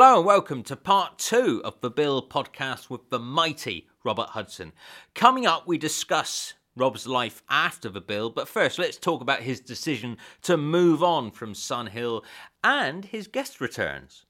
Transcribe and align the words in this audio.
Hello 0.00 0.18
and 0.18 0.26
welcome 0.26 0.62
to 0.62 0.76
part 0.76 1.18
two 1.18 1.60
of 1.64 1.80
the 1.80 1.90
Bill 1.90 2.22
podcast 2.22 2.88
with 2.88 3.10
the 3.10 3.18
mighty 3.18 3.88
Robert 4.04 4.28
Hudson. 4.28 4.70
Coming 5.16 5.44
up, 5.44 5.66
we 5.66 5.76
discuss 5.76 6.54
Rob's 6.76 7.08
life 7.08 7.42
after 7.50 7.88
the 7.88 8.00
Bill, 8.00 8.30
but 8.30 8.46
first, 8.46 8.78
let's 8.78 8.96
talk 8.96 9.20
about 9.22 9.40
his 9.40 9.58
decision 9.58 10.16
to 10.42 10.56
move 10.56 11.02
on 11.02 11.32
from 11.32 11.52
Sun 11.52 11.88
Hill 11.88 12.24
and 12.62 13.06
his 13.06 13.26
guest 13.26 13.60
returns. 13.60 14.24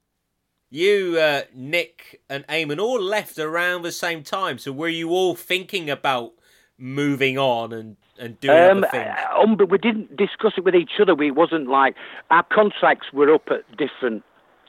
You, 0.70 1.18
uh, 1.20 1.42
Nick, 1.54 2.22
and 2.30 2.46
Eamon 2.46 2.80
all 2.80 2.98
left 2.98 3.38
around 3.38 3.82
the 3.82 3.92
same 3.92 4.22
time, 4.22 4.56
so 4.56 4.72
were 4.72 4.88
you 4.88 5.10
all 5.10 5.34
thinking 5.34 5.90
about 5.90 6.32
moving 6.78 7.36
on 7.36 7.74
and, 7.74 7.98
and 8.18 8.40
doing 8.40 8.56
Um, 8.56 8.78
other 8.78 8.86
things? 8.86 9.14
uh, 9.34 9.42
um, 9.42 9.58
but 9.58 9.68
we 9.68 9.76
didn't 9.76 10.16
discuss 10.16 10.54
it 10.56 10.64
with 10.64 10.74
each 10.74 10.98
other. 10.98 11.14
We 11.14 11.30
wasn't 11.30 11.68
like 11.68 11.94
our 12.30 12.44
contracts 12.44 13.08
were 13.12 13.34
up 13.34 13.50
at 13.50 13.76
different 13.76 14.24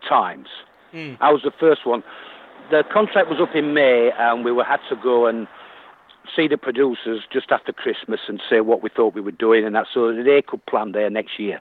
times. 0.06 0.50
Hmm. 0.92 1.14
I 1.22 1.32
was 1.32 1.42
the 1.44 1.52
first 1.60 1.86
one. 1.86 2.04
The 2.72 2.84
contract 2.92 3.30
was 3.30 3.40
up 3.42 3.56
in 3.56 3.74
May, 3.74 4.12
and 4.18 4.46
we 4.46 4.52
were 4.52 4.64
had 4.64 4.80
to 4.90 4.96
go 4.96 5.26
and 5.26 5.48
see 6.36 6.48
the 6.48 6.58
producers 6.58 7.24
just 7.32 7.52
after 7.52 7.74
Christmas 7.74 8.20
and 8.28 8.42
say 8.50 8.62
what 8.62 8.84
we 8.84 8.90
thought 8.90 9.16
we 9.16 9.22
were 9.22 9.32
doing, 9.32 9.66
and 9.66 9.76
that 9.76 9.88
so 9.94 10.14
that 10.14 10.24
they 10.24 10.42
could 10.42 10.66
plan 10.66 10.92
their 10.92 11.10
next 11.10 11.40
year. 11.40 11.60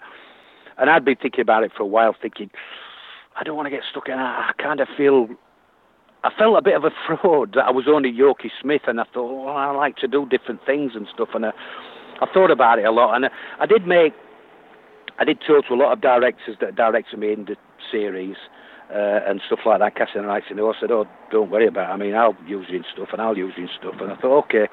And 0.77 0.91
I'd 0.91 1.05
been 1.05 1.17
thinking 1.17 1.41
about 1.41 1.65
it 1.65 1.73
for 1.77 1.83
a 1.83 1.87
while, 1.87 2.15
thinking 2.21 2.51
I 3.39 3.45
don't 3.45 3.57
want 3.57 3.67
to 3.67 3.71
get 3.71 3.83
stuck 3.91 4.09
in. 4.09 4.15
I, 4.15 4.51
I 4.51 4.63
kind 4.63 4.81
of 4.81 4.89
feel. 4.97 5.29
I 6.25 6.31
felt 6.37 6.59
a 6.59 6.63
bit 6.63 6.75
of 6.75 6.85
a 6.85 6.91
fraud 7.07 7.55
that 7.55 7.67
I 7.67 7.71
was 7.71 7.87
only 7.89 8.13
Yorkie 8.13 8.51
Smith, 8.61 8.83
and 8.87 9.01
I 9.01 9.05
thought, 9.13 9.45
well, 9.45 9.57
I 9.57 9.71
like 9.71 9.97
to 9.99 10.09
do 10.09 10.27
different 10.27 10.65
things 10.67 10.93
and 10.95 11.07
stuff, 11.13 11.29
and 11.35 11.47
I, 11.47 11.53
I 12.21 12.27
thought 12.33 12.51
about 12.51 12.79
it 12.79 12.85
a 12.85 12.91
lot, 12.91 13.15
and 13.15 13.27
I, 13.27 13.31
I 13.61 13.67
did 13.67 13.87
make, 13.87 14.13
I 15.19 15.25
did 15.25 15.39
talk 15.47 15.67
to 15.69 15.75
a 15.75 15.77
lot 15.77 15.93
of 15.93 16.01
directors 16.01 16.57
that 16.61 16.75
directed 16.75 17.19
me 17.19 17.33
in 17.33 17.45
the 17.45 17.57
series 17.91 18.37
uh, 18.93 19.21
and 19.27 19.41
stuff 19.47 19.61
like 19.67 19.81
that, 19.81 19.97
casting 19.97 20.23
rights, 20.23 20.47
and 20.49 20.59
they 20.59 20.63
all 20.63 20.75
said, 20.81 20.91
oh, 20.91 21.07
don't 21.31 21.51
worry 21.51 21.67
about 21.67 21.91
it. 21.91 21.93
I 21.93 21.97
mean, 21.97 22.15
I'll 22.15 22.37
use 22.47 22.67
in 22.71 22.85
stuff, 22.93 23.09
and 23.13 23.21
I'll 23.21 23.37
use 23.37 23.55
in 23.57 23.69
stuff, 23.79 23.95
and 24.01 24.13
I 24.13 24.17
thought, 24.17 24.45
okay, 24.45 24.69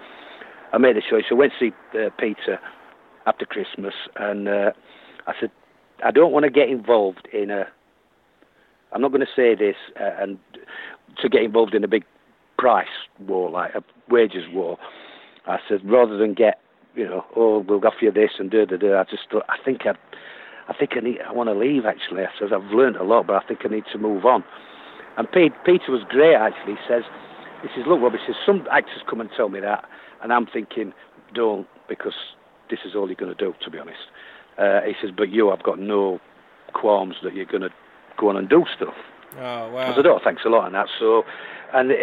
I 0.72 0.78
made 0.78 0.98
a 0.98 1.02
choice. 1.02 1.26
I 1.30 1.34
went 1.34 1.54
to 1.60 1.70
see 1.70 1.98
uh, 1.98 2.10
Peter 2.20 2.60
after 3.26 3.46
Christmas, 3.46 3.94
and 4.16 4.48
uh, 4.48 4.72
I 5.28 5.34
said, 5.40 5.52
I 6.04 6.12
don't 6.12 6.32
want 6.32 6.44
to 6.44 6.50
get 6.52 6.70
involved 6.70 7.28
in 7.34 7.50
a. 7.50 7.66
I'm 8.92 9.02
not 9.02 9.12
going 9.12 9.26
to 9.26 9.28
say 9.36 9.56
this, 9.56 9.76
uh, 10.00 10.22
and 10.22 10.38
to 11.22 11.30
get 11.30 11.44
involved 11.44 11.74
in 11.74 11.84
a 11.84 11.88
big 11.88 12.06
price 12.58 12.88
war, 13.20 13.50
like 13.50 13.76
a 13.76 13.84
wages 14.10 14.46
war. 14.52 14.78
I 15.48 15.58
said, 15.68 15.80
rather 15.84 16.18
than 16.18 16.34
get, 16.34 16.60
you 16.96 17.06
know, 17.06 17.26
oh, 17.36 17.60
we'll 17.60 17.86
offer 17.86 17.98
you 18.02 18.12
this 18.12 18.32
and 18.40 18.50
da 18.50 18.66
da 18.66 18.78
da. 18.78 19.00
I 19.00 19.04
just 19.04 19.24
thought, 19.30 19.44
I 19.50 19.58
think 19.64 19.82
I, 19.86 19.92
I 20.68 20.74
think 20.74 20.92
I 20.96 21.00
need, 21.00 21.20
I 21.22 21.32
want 21.32 21.50
to 21.50 21.54
leave. 21.54 21.86
Actually, 21.86 22.24
I 22.24 22.30
said, 22.40 22.54
I've 22.54 22.72
learned 22.72 22.96
a 22.96 23.04
lot, 23.04 23.28
but 23.28 23.36
I 23.36 23.48
think 23.48 23.62
I 23.66 23.70
need 23.70 23.86
to 23.92 23.98
move 23.98 24.26
on. 24.26 24.44
And 25.18 25.32
Pete, 25.32 25.54
Peter 25.66 25.92
was 25.92 26.02
great. 26.10 26.36
Actually, 26.36 26.74
he 26.74 26.80
says, 26.88 27.04
he 27.62 27.70
says, 27.76 27.86
look, 27.88 28.02
Rob, 28.02 28.14
he 28.14 28.20
says, 28.26 28.36
some 28.46 28.68
actors 28.72 29.02
come 29.10 29.22
and 29.22 29.30
tell 29.36 29.50
me 29.50 29.60
that, 29.60 29.86
and 30.22 30.34
I'm 30.34 30.46
thinking, 30.46 30.94
don't, 31.34 31.68
because 31.88 32.14
this 32.70 32.80
is 32.86 32.96
all 32.96 33.08
you're 33.08 33.16
going 33.16 33.36
to 33.36 33.46
do, 33.46 33.54
to 33.64 33.70
be 33.70 33.78
honest. 33.78 34.10
Uh, 34.58 34.82
he 34.82 34.94
says, 35.02 35.12
but 35.16 35.30
you, 35.30 35.52
I've 35.52 35.64
got 35.64 35.80
no 35.80 36.20
qualms 36.74 37.16
that 37.24 37.34
you're 37.34 37.46
going 37.46 37.62
to 37.62 37.70
go 38.18 38.30
on 38.30 38.38
and 38.38 38.50
do 38.50 38.66
stuff. 38.76 38.94
Oh, 39.38 39.72
wow. 39.72 39.92
I 39.92 39.96
said, 39.96 40.06
oh, 40.06 40.20
thanks 40.24 40.44
a 40.46 40.50
lot 40.50 40.66
on 40.66 40.74
that. 40.74 40.88
So, 41.00 41.24
and 41.74 41.92
uh, 41.92 41.96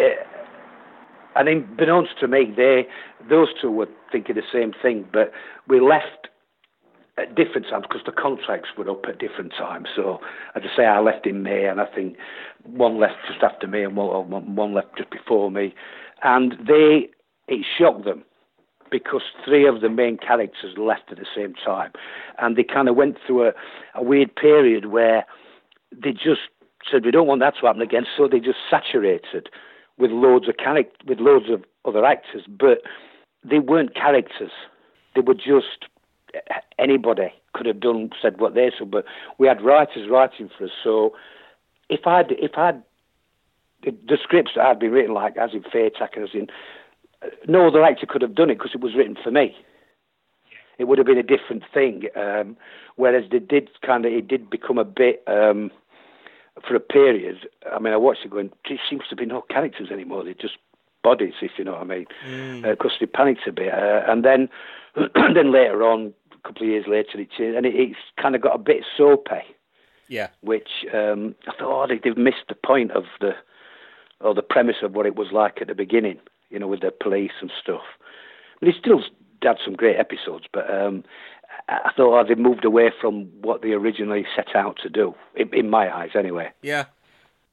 and 1.35 1.49
unbeknownst 1.49 2.19
to 2.19 2.27
me, 2.27 2.53
they 2.55 2.87
those 3.27 3.47
two 3.59 3.71
were 3.71 3.87
thinking 4.11 4.35
the 4.35 4.43
same 4.51 4.73
thing, 4.81 5.07
but 5.11 5.31
we 5.67 5.79
left 5.79 6.29
at 7.17 7.35
different 7.35 7.67
times 7.69 7.85
because 7.87 8.05
the 8.05 8.11
contracts 8.11 8.69
were 8.77 8.89
up 8.89 9.05
at 9.07 9.19
different 9.19 9.53
times. 9.57 9.87
So, 9.95 10.19
as 10.55 10.63
I 10.65 10.75
say, 10.75 10.85
I 10.85 10.99
left 10.99 11.27
in 11.27 11.43
May, 11.43 11.65
and 11.65 11.79
I 11.79 11.85
think 11.85 12.17
one 12.63 12.99
left 12.99 13.15
just 13.27 13.43
after 13.43 13.67
me, 13.67 13.83
and 13.83 13.95
one, 13.95 14.55
one 14.55 14.73
left 14.73 14.97
just 14.97 15.11
before 15.11 15.51
me, 15.51 15.73
and 16.23 16.53
they 16.65 17.09
it 17.47 17.65
shocked 17.77 18.05
them 18.05 18.23
because 18.89 19.21
three 19.43 19.67
of 19.67 19.81
the 19.81 19.89
main 19.89 20.17
characters 20.17 20.77
left 20.77 21.11
at 21.11 21.17
the 21.17 21.25
same 21.35 21.53
time, 21.53 21.91
and 22.39 22.55
they 22.55 22.63
kind 22.63 22.87
of 22.87 22.95
went 22.95 23.17
through 23.25 23.47
a, 23.47 23.51
a 23.95 24.03
weird 24.03 24.35
period 24.35 24.85
where 24.85 25.25
they 25.91 26.11
just 26.11 26.41
said 26.89 27.05
we 27.05 27.11
don't 27.11 27.27
want 27.27 27.41
that 27.41 27.55
to 27.59 27.65
happen 27.65 27.81
again, 27.81 28.05
so 28.17 28.27
they 28.27 28.39
just 28.39 28.59
saturated 28.69 29.49
with 29.97 30.11
loads 30.11 30.47
of 30.47 30.57
character, 30.57 30.95
with 31.07 31.19
loads 31.19 31.49
of 31.49 31.63
other 31.85 32.05
actors, 32.05 32.43
but 32.47 32.79
they 33.43 33.59
weren't 33.59 33.95
characters. 33.95 34.51
They 35.15 35.21
were 35.21 35.35
just 35.35 35.85
anybody 36.79 37.33
could 37.53 37.65
have 37.65 37.79
done 37.79 38.09
said 38.21 38.39
what 38.39 38.53
they 38.53 38.71
said, 38.77 38.91
but 38.91 39.05
we 39.37 39.47
had 39.47 39.61
writers 39.61 40.09
writing 40.09 40.49
for 40.57 40.65
us. 40.65 40.71
So 40.83 41.13
if 41.89 42.07
I'd 42.07 42.31
if 42.31 42.57
I'd 42.57 42.81
the 43.83 44.17
scripts 44.21 44.51
that 44.55 44.65
I'd 44.65 44.79
been 44.79 44.91
written 44.91 45.13
like 45.13 45.37
as 45.37 45.51
in 45.53 45.63
Fate 45.63 45.95
as 46.01 46.29
in 46.33 46.47
no 47.47 47.67
other 47.67 47.83
actor 47.83 48.05
could 48.05 48.21
have 48.21 48.35
done 48.35 48.49
it 48.49 48.57
because 48.57 48.71
it 48.73 48.81
was 48.81 48.95
written 48.95 49.17
for 49.21 49.31
me. 49.31 49.55
It 50.77 50.85
would 50.85 50.97
have 50.97 51.07
been 51.07 51.17
a 51.17 51.23
different 51.23 51.63
thing. 51.73 52.03
Um, 52.15 52.57
whereas 52.95 53.25
they 53.31 53.39
did 53.39 53.69
kind 53.85 54.05
of 54.05 54.11
it 54.11 54.27
did 54.27 54.49
become 54.49 54.77
a 54.77 54.85
bit. 54.85 55.23
Um, 55.27 55.71
for 56.67 56.75
a 56.75 56.79
period, 56.79 57.47
I 57.71 57.79
mean, 57.79 57.93
I 57.93 57.97
watched 57.97 58.25
it 58.25 58.31
going, 58.31 58.51
there 58.69 58.79
seems 58.87 59.03
to 59.09 59.15
be 59.15 59.25
no 59.25 59.41
characters 59.41 59.89
anymore. 59.91 60.23
They're 60.23 60.35
just 60.35 60.57
bodies, 61.03 61.33
if 61.41 61.51
you 61.57 61.63
know 61.63 61.73
what 61.73 61.81
I 61.81 61.85
mean. 61.85 62.05
Because 62.61 62.91
they 62.99 63.05
panicked 63.05 63.47
a 63.47 63.51
bit. 63.51 63.73
Uh, 63.73 64.01
and 64.07 64.23
then 64.23 64.49
then 65.33 65.51
later 65.51 65.83
on, 65.83 66.13
couple 66.43 66.63
of 66.63 66.69
years 66.69 66.85
later, 66.87 67.19
it 67.19 67.29
changed. 67.31 67.57
And 67.57 67.65
it, 67.65 67.75
it's 67.75 67.99
kind 68.21 68.35
of 68.35 68.41
got 68.41 68.55
a 68.55 68.59
bit 68.59 68.83
soapy, 68.97 69.43
Yeah. 70.07 70.27
which 70.41 70.69
um, 70.93 71.35
I 71.47 71.51
thought, 71.57 71.83
oh, 71.83 71.87
they, 71.87 71.99
they've 72.03 72.17
missed 72.17 72.47
the 72.49 72.55
point 72.55 72.91
of 72.91 73.03
the, 73.21 73.31
or 74.21 74.33
the 74.33 74.41
premise 74.41 74.77
of 74.83 74.93
what 74.93 75.05
it 75.05 75.15
was 75.15 75.31
like 75.31 75.61
at 75.61 75.67
the 75.67 75.75
beginning, 75.75 76.19
you 76.49 76.59
know, 76.59 76.67
with 76.67 76.81
the 76.81 76.91
police 76.91 77.31
and 77.41 77.51
stuff. 77.61 77.81
But 78.59 78.69
it 78.69 78.75
still 78.79 79.01
had 79.41 79.57
some 79.63 79.75
great 79.75 79.97
episodes, 79.99 80.45
but 80.53 80.69
um, 80.73 81.03
I 81.67 81.79
I 81.85 81.91
thought 81.95 82.19
oh, 82.19 82.23
they 82.27 82.35
moved 82.35 82.63
away 82.65 82.91
from 83.01 83.25
what 83.41 83.61
they 83.61 83.71
originally 83.71 84.25
set 84.35 84.55
out 84.55 84.77
to 84.83 84.89
do, 84.89 85.15
in, 85.35 85.53
in 85.53 85.69
my 85.69 85.93
eyes 85.93 86.11
anyway. 86.15 86.51
Yeah. 86.61 86.85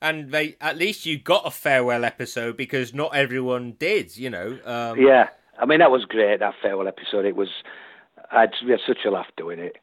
And 0.02 0.30
they 0.30 0.56
at 0.60 0.78
least 0.78 1.04
you 1.04 1.18
got 1.18 1.46
a 1.46 1.50
farewell 1.50 2.04
episode 2.04 2.56
because 2.56 2.94
not 2.94 3.14
everyone 3.14 3.72
did, 3.78 4.16
you 4.16 4.30
know. 4.30 4.58
Um, 4.64 4.98
Yeah, 4.98 5.28
I 5.58 5.66
mean 5.66 5.80
that 5.80 5.90
was 5.90 6.04
great. 6.06 6.38
That 6.40 6.54
farewell 6.62 6.88
episode. 6.88 7.24
It 7.26 7.36
was. 7.36 7.48
I 8.32 8.40
had, 8.42 8.52
we 8.64 8.70
had 8.70 8.80
such 8.86 9.04
a 9.06 9.10
laugh 9.10 9.26
doing 9.36 9.58
it, 9.58 9.76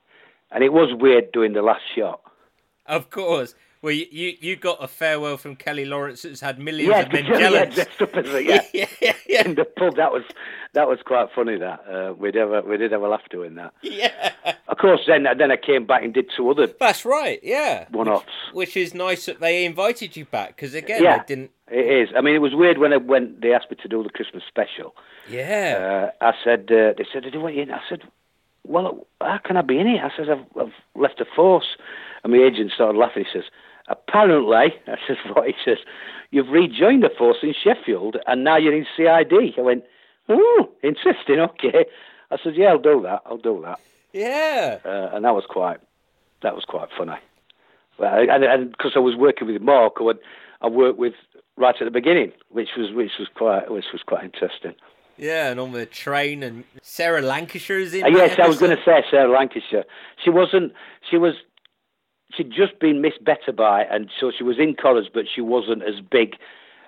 and 0.51 0.63
it 0.63 0.73
was 0.73 0.89
weird 0.99 1.31
doing 1.31 1.53
the 1.53 1.61
last 1.61 1.83
shot. 1.95 2.21
Of 2.85 3.09
course. 3.09 3.55
Well, 3.81 3.93
you, 3.93 4.07
you, 4.09 4.33
you 4.41 4.55
got 4.55 4.83
a 4.83 4.87
farewell 4.87 5.37
from 5.37 5.55
Kelly 5.55 5.85
Lawrence 5.85 6.23
that's 6.23 6.41
had 6.41 6.57
millions 6.57 6.89
Yeah, 6.89 7.01
of 7.01 7.13
yeah, 7.13 7.21
Mandellans. 7.21 7.75
dressed 7.75 8.01
up 8.01 8.15
as 8.17 8.33
a, 8.33 8.43
yeah. 8.43 8.61
yeah, 8.73 8.85
yeah, 8.99 9.13
yeah. 9.27 9.45
In 9.45 9.53
the 9.55 9.65
pub, 9.65 9.95
that 9.97 10.11
was 10.11 10.23
that 10.73 10.87
was 10.87 10.97
quite 11.05 11.27
funny. 11.35 11.57
That 11.59 11.81
uh, 11.87 12.13
we 12.17 12.31
did 12.31 12.39
have 12.39 12.51
a, 12.53 12.61
we 12.61 12.77
did 12.77 12.91
have 12.91 13.03
a 13.03 13.07
laugh 13.07 13.21
doing 13.29 13.53
that. 13.55 13.73
yeah. 13.83 14.31
Of 14.67 14.77
course, 14.79 15.01
then 15.07 15.27
then 15.37 15.51
I 15.51 15.57
came 15.57 15.85
back 15.85 16.03
and 16.03 16.11
did 16.11 16.25
two 16.35 16.49
other 16.49 16.65
That's 16.67 17.05
right, 17.05 17.39
yeah. 17.43 17.85
one-offs. 17.91 18.25
Which 18.51 18.75
is 18.75 18.95
nice 18.95 19.25
that 19.27 19.39
they 19.41 19.63
invited 19.63 20.15
you 20.17 20.25
back 20.25 20.55
because, 20.55 20.73
again, 20.73 21.03
Yeah. 21.03 21.19
they 21.19 21.35
didn't. 21.35 21.51
It 21.69 22.09
is. 22.09 22.15
I 22.17 22.21
mean, 22.21 22.33
it 22.35 22.39
was 22.39 22.55
weird 22.55 22.79
when 22.79 22.93
I 22.93 22.97
went. 22.97 23.41
They 23.41 23.53
asked 23.53 23.69
me 23.69 23.77
to 23.83 23.87
do 23.87 24.01
the 24.01 24.09
Christmas 24.09 24.43
special. 24.47 24.95
Yeah. 25.29 26.11
Uh, 26.19 26.25
I 26.25 26.31
said, 26.43 26.61
uh, 26.71 26.93
they 26.97 27.05
said, 27.13 27.23
"Do 27.23 27.29
you 27.31 27.39
want 27.41 27.55
you 27.55 27.61
in?" 27.61 27.71
I 27.71 27.81
said, 27.87 28.01
"Well, 28.67 29.07
how 29.21 29.39
can 29.43 29.57
I 29.57 29.61
be 29.61 29.79
in 29.79 29.87
it?" 29.87 30.01
I 30.03 30.15
says, 30.15 30.27
"I've, 30.29 30.45
I've 30.61 30.73
left 30.95 31.19
the 31.19 31.25
force." 31.35 31.77
And 32.23 32.33
my 32.33 32.39
agent 32.39 32.71
started 32.73 32.97
laughing. 32.97 33.25
He 33.25 33.39
says, 33.39 33.49
"Apparently," 33.87 34.55
I 34.87 34.97
said, 35.07 35.17
"What?" 35.33 35.47
He 35.47 35.53
says, 35.63 35.77
"You've 36.31 36.49
rejoined 36.49 37.03
the 37.03 37.09
force 37.09 37.37
in 37.41 37.53
Sheffield, 37.53 38.17
and 38.27 38.43
now 38.43 38.57
you're 38.57 38.75
in 38.75 38.85
CID." 38.95 39.55
I 39.57 39.61
went, 39.61 39.83
"Oh, 40.29 40.69
interesting. 40.83 41.39
Okay." 41.39 41.85
I 42.31 42.37
said, 42.43 42.55
"Yeah, 42.55 42.67
I'll 42.67 42.79
do 42.79 43.01
that. 43.03 43.21
I'll 43.25 43.37
do 43.37 43.61
that." 43.63 43.79
yeah. 44.13 44.79
Uh, 44.83 45.09
and 45.13 45.25
that 45.25 45.33
was 45.35 45.45
quite, 45.47 45.79
that 46.41 46.55
was 46.55 46.65
quite 46.65 46.89
funny. 46.97 47.17
Well, 47.99 48.29
and 48.29 48.71
because 48.71 48.93
I 48.95 48.99
was 48.99 49.15
working 49.15 49.47
with 49.47 49.61
Mark, 49.61 49.93
I, 49.99 50.03
would, 50.03 50.19
I 50.61 50.67
worked 50.67 50.99
with 50.99 51.13
right 51.57 51.75
at 51.79 51.85
the 51.85 51.91
beginning, 51.91 52.31
which 52.49 52.69
was 52.77 52.91
which 52.93 53.13
was 53.19 53.27
quite 53.33 53.71
which 53.71 53.85
was 53.91 54.03
quite 54.03 54.23
interesting. 54.23 54.75
Yeah, 55.17 55.49
and 55.49 55.59
on 55.59 55.71
the 55.71 55.85
train, 55.85 56.43
and 56.43 56.63
Sarah 56.81 57.21
Lancashire 57.21 57.79
is 57.79 57.93
in. 57.93 58.03
Uh, 58.03 58.09
yes, 58.09 58.39
I 58.41 58.47
was 58.47 58.57
going 58.59 58.75
to 58.77 58.83
say 58.83 59.03
Sarah 59.09 59.31
Lancashire. 59.31 59.85
She 60.23 60.29
wasn't. 60.29 60.73
She 61.09 61.17
was. 61.17 61.33
She'd 62.33 62.51
just 62.51 62.79
been 62.79 63.01
Miss 63.01 63.13
Bettabuy, 63.23 63.87
and 63.89 64.09
so 64.19 64.31
she 64.37 64.43
was 64.43 64.59
in 64.59 64.75
Corrie, 64.75 65.09
but 65.13 65.25
she 65.33 65.41
wasn't 65.41 65.81
as 65.83 66.01
big. 66.01 66.35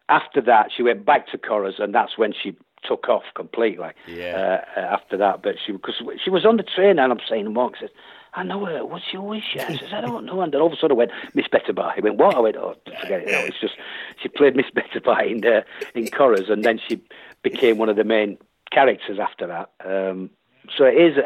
After 0.09 0.41
that, 0.41 0.69
she 0.75 0.83
went 0.83 1.05
back 1.05 1.27
to 1.31 1.37
Corrie, 1.37 1.73
and 1.79 1.93
that's 1.95 2.17
when 2.17 2.33
she 2.33 2.55
took 2.83 3.09
off 3.09 3.23
completely. 3.35 3.89
Yeah. 4.07 4.61
Uh, 4.75 4.79
uh, 4.79 4.83
after 4.83 5.17
that, 5.17 5.41
but 5.41 5.55
she 5.65 5.71
because 5.71 5.95
she 6.23 6.29
was 6.29 6.45
on 6.45 6.57
the 6.57 6.63
train, 6.63 6.99
and 6.99 7.11
I'm 7.11 7.19
saying 7.27 7.51
Mark 7.53 7.75
says, 7.79 7.89
"I 8.33 8.43
know 8.43 8.65
her. 8.65 8.85
What's 8.85 9.05
your 9.13 9.21
wish?" 9.21 9.55
I 9.55 9.77
says, 9.77 9.93
"I 9.93 10.01
don't 10.01 10.25
know." 10.25 10.41
And 10.41 10.53
then 10.53 10.61
all 10.61 10.67
of 10.67 10.73
a 10.73 10.75
sudden, 10.75 10.95
I 10.95 10.97
went 10.97 11.11
Miss 11.33 11.47
Bettabuy. 11.47 11.95
He 11.95 12.01
went, 12.01 12.17
"What?" 12.17 12.35
I 12.35 12.39
went, 12.39 12.57
"Oh, 12.57 12.75
forget 13.01 13.21
it. 13.21 13.27
No, 13.27 13.39
it's 13.39 13.59
just 13.59 13.73
she 14.21 14.29
played 14.29 14.55
Miss 14.55 14.67
Bettabuy 14.75 15.31
in 15.31 15.45
uh, 15.45 15.61
in 15.95 16.07
Corrie, 16.07 16.45
and 16.49 16.63
then 16.63 16.79
she 16.87 17.01
became 17.41 17.77
one 17.77 17.89
of 17.89 17.95
the 17.95 18.03
main 18.03 18.37
characters 18.71 19.19
after 19.19 19.47
that." 19.47 19.69
Um, 19.85 20.29
so 20.77 20.85
it 20.85 20.95
is. 20.95 21.17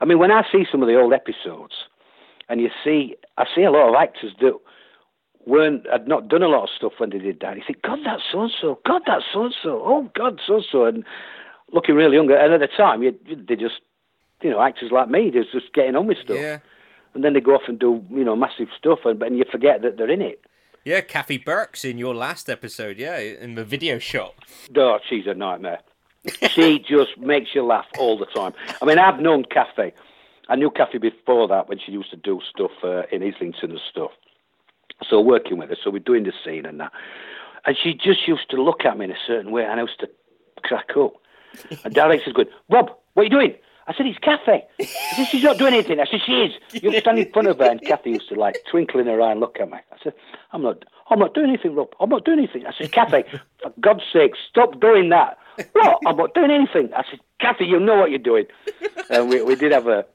I 0.00 0.04
mean, 0.04 0.18
when 0.18 0.30
I 0.30 0.44
see 0.50 0.66
some 0.70 0.82
of 0.82 0.88
the 0.88 1.00
old 1.00 1.12
episodes, 1.12 1.74
and 2.48 2.60
you 2.60 2.70
see, 2.84 3.16
I 3.38 3.46
see 3.54 3.62
a 3.62 3.70
lot 3.70 3.88
of 3.88 3.94
actors 3.94 4.32
that 4.40 4.58
weren't 5.46 5.86
had 5.90 6.06
not 6.06 6.28
done 6.28 6.42
a 6.42 6.48
lot 6.48 6.64
of 6.64 6.70
stuff 6.76 6.92
when 6.98 7.10
they 7.10 7.18
did 7.18 7.40
that. 7.40 7.56
He 7.56 7.62
said, 7.66 7.82
"God, 7.82 8.00
that's 8.04 8.22
so 8.30 8.42
and 8.42 8.52
so. 8.60 8.78
God, 8.84 9.02
that's 9.06 9.24
so 9.32 9.44
and 9.44 9.54
so. 9.62 9.82
Oh, 9.84 10.10
God, 10.14 10.40
so 10.46 10.56
and 10.56 10.64
so." 10.70 10.84
And 10.84 11.04
looking 11.72 11.94
really 11.94 12.16
younger. 12.16 12.36
And 12.36 12.52
at 12.52 12.60
the 12.60 12.66
time, 12.66 13.02
you, 13.02 13.16
they 13.26 13.56
just, 13.56 13.80
you 14.42 14.50
know, 14.50 14.60
actors 14.60 14.90
like 14.90 15.08
me, 15.08 15.30
they're 15.30 15.44
just 15.44 15.72
getting 15.72 15.96
on 15.96 16.06
with 16.06 16.18
stuff. 16.18 16.36
Yeah. 16.36 16.58
And 17.14 17.24
then 17.24 17.32
they 17.32 17.40
go 17.40 17.54
off 17.54 17.62
and 17.66 17.78
do, 17.78 18.04
you 18.10 18.24
know, 18.24 18.36
massive 18.36 18.68
stuff, 18.76 19.00
and, 19.04 19.20
and 19.22 19.36
you 19.36 19.44
forget 19.50 19.82
that 19.82 19.96
they're 19.96 20.10
in 20.10 20.22
it. 20.22 20.40
Yeah, 20.84 21.02
Kathy 21.02 21.36
Burke's 21.36 21.84
in 21.84 21.98
your 21.98 22.14
last 22.14 22.48
episode, 22.48 22.98
yeah, 22.98 23.18
in 23.18 23.54
the 23.54 23.64
video 23.64 23.98
shop. 23.98 24.34
Oh, 24.74 24.98
she's 25.08 25.26
a 25.26 25.34
nightmare. 25.34 25.80
she 26.50 26.78
just 26.88 27.18
makes 27.18 27.54
you 27.54 27.64
laugh 27.64 27.86
all 27.98 28.16
the 28.18 28.26
time. 28.26 28.54
I 28.80 28.86
mean, 28.86 28.98
I've 28.98 29.20
known 29.20 29.44
Kathy. 29.44 29.92
I 30.48 30.56
knew 30.56 30.70
Kathy 30.70 30.98
before 30.98 31.48
that 31.48 31.68
when 31.68 31.78
she 31.78 31.92
used 31.92 32.10
to 32.10 32.16
do 32.16 32.40
stuff 32.48 32.70
uh, 32.82 33.02
in 33.12 33.22
Islington 33.22 33.72
and 33.72 33.80
stuff. 33.90 34.10
So 35.08 35.20
working 35.20 35.58
with 35.58 35.68
her, 35.68 35.76
so 35.82 35.90
we're 35.90 35.98
doing 35.98 36.24
the 36.24 36.32
scene 36.44 36.64
and 36.64 36.80
that. 36.80 36.92
And 37.66 37.76
she 37.76 37.92
just 37.92 38.26
used 38.26 38.48
to 38.50 38.62
look 38.62 38.84
at 38.86 38.96
me 38.96 39.04
in 39.04 39.10
a 39.10 39.18
certain 39.26 39.52
way, 39.52 39.64
and 39.64 39.78
I 39.78 39.82
used 39.82 40.00
to 40.00 40.08
crack 40.62 40.96
up. 40.96 41.12
And 41.84 41.94
director's 41.94 42.32
going, 42.32 42.48
Rob, 42.70 42.90
what 43.14 43.22
are 43.22 43.24
you 43.24 43.30
doing? 43.30 43.54
I 43.90 43.92
said, 43.96 44.06
it's 44.06 44.18
Kathy. 44.20 44.62
He 44.78 44.84
said, 44.84 45.26
she's 45.26 45.42
not 45.42 45.58
doing 45.58 45.74
anything. 45.74 45.98
I 45.98 46.04
said, 46.04 46.20
she 46.24 46.32
is. 46.42 46.52
You 46.80 47.00
stand 47.00 47.18
in 47.18 47.32
front 47.32 47.48
of 47.48 47.58
her. 47.58 47.68
And 47.68 47.82
Kathy 47.82 48.10
used 48.10 48.28
to 48.28 48.36
like 48.36 48.54
twinkle 48.70 49.00
in 49.00 49.08
her 49.08 49.20
eye 49.20 49.32
and 49.32 49.40
look 49.40 49.58
at 49.58 49.68
me. 49.68 49.78
I 49.90 49.96
said, 50.00 50.12
I'm 50.52 50.62
not, 50.62 50.84
I'm 51.10 51.18
not 51.18 51.34
doing 51.34 51.48
anything, 51.48 51.74
Rob. 51.74 51.88
I'm 51.98 52.08
not 52.08 52.24
doing 52.24 52.38
anything. 52.38 52.66
I 52.66 52.72
said, 52.72 52.92
Kathy, 52.92 53.24
for 53.60 53.72
God's 53.80 54.04
sake, 54.12 54.34
stop 54.48 54.80
doing 54.80 55.08
that. 55.08 55.38
What? 55.72 55.98
I'm 56.06 56.16
not 56.16 56.34
doing 56.34 56.52
anything. 56.52 56.94
I 56.94 57.02
said, 57.10 57.18
Kathy, 57.40 57.64
you 57.64 57.80
know 57.80 57.96
what 57.96 58.10
you're 58.10 58.20
doing. 58.20 58.46
And 59.10 59.28
we, 59.28 59.42
we 59.42 59.56
did 59.56 59.72
have 59.72 59.88
a, 59.88 60.06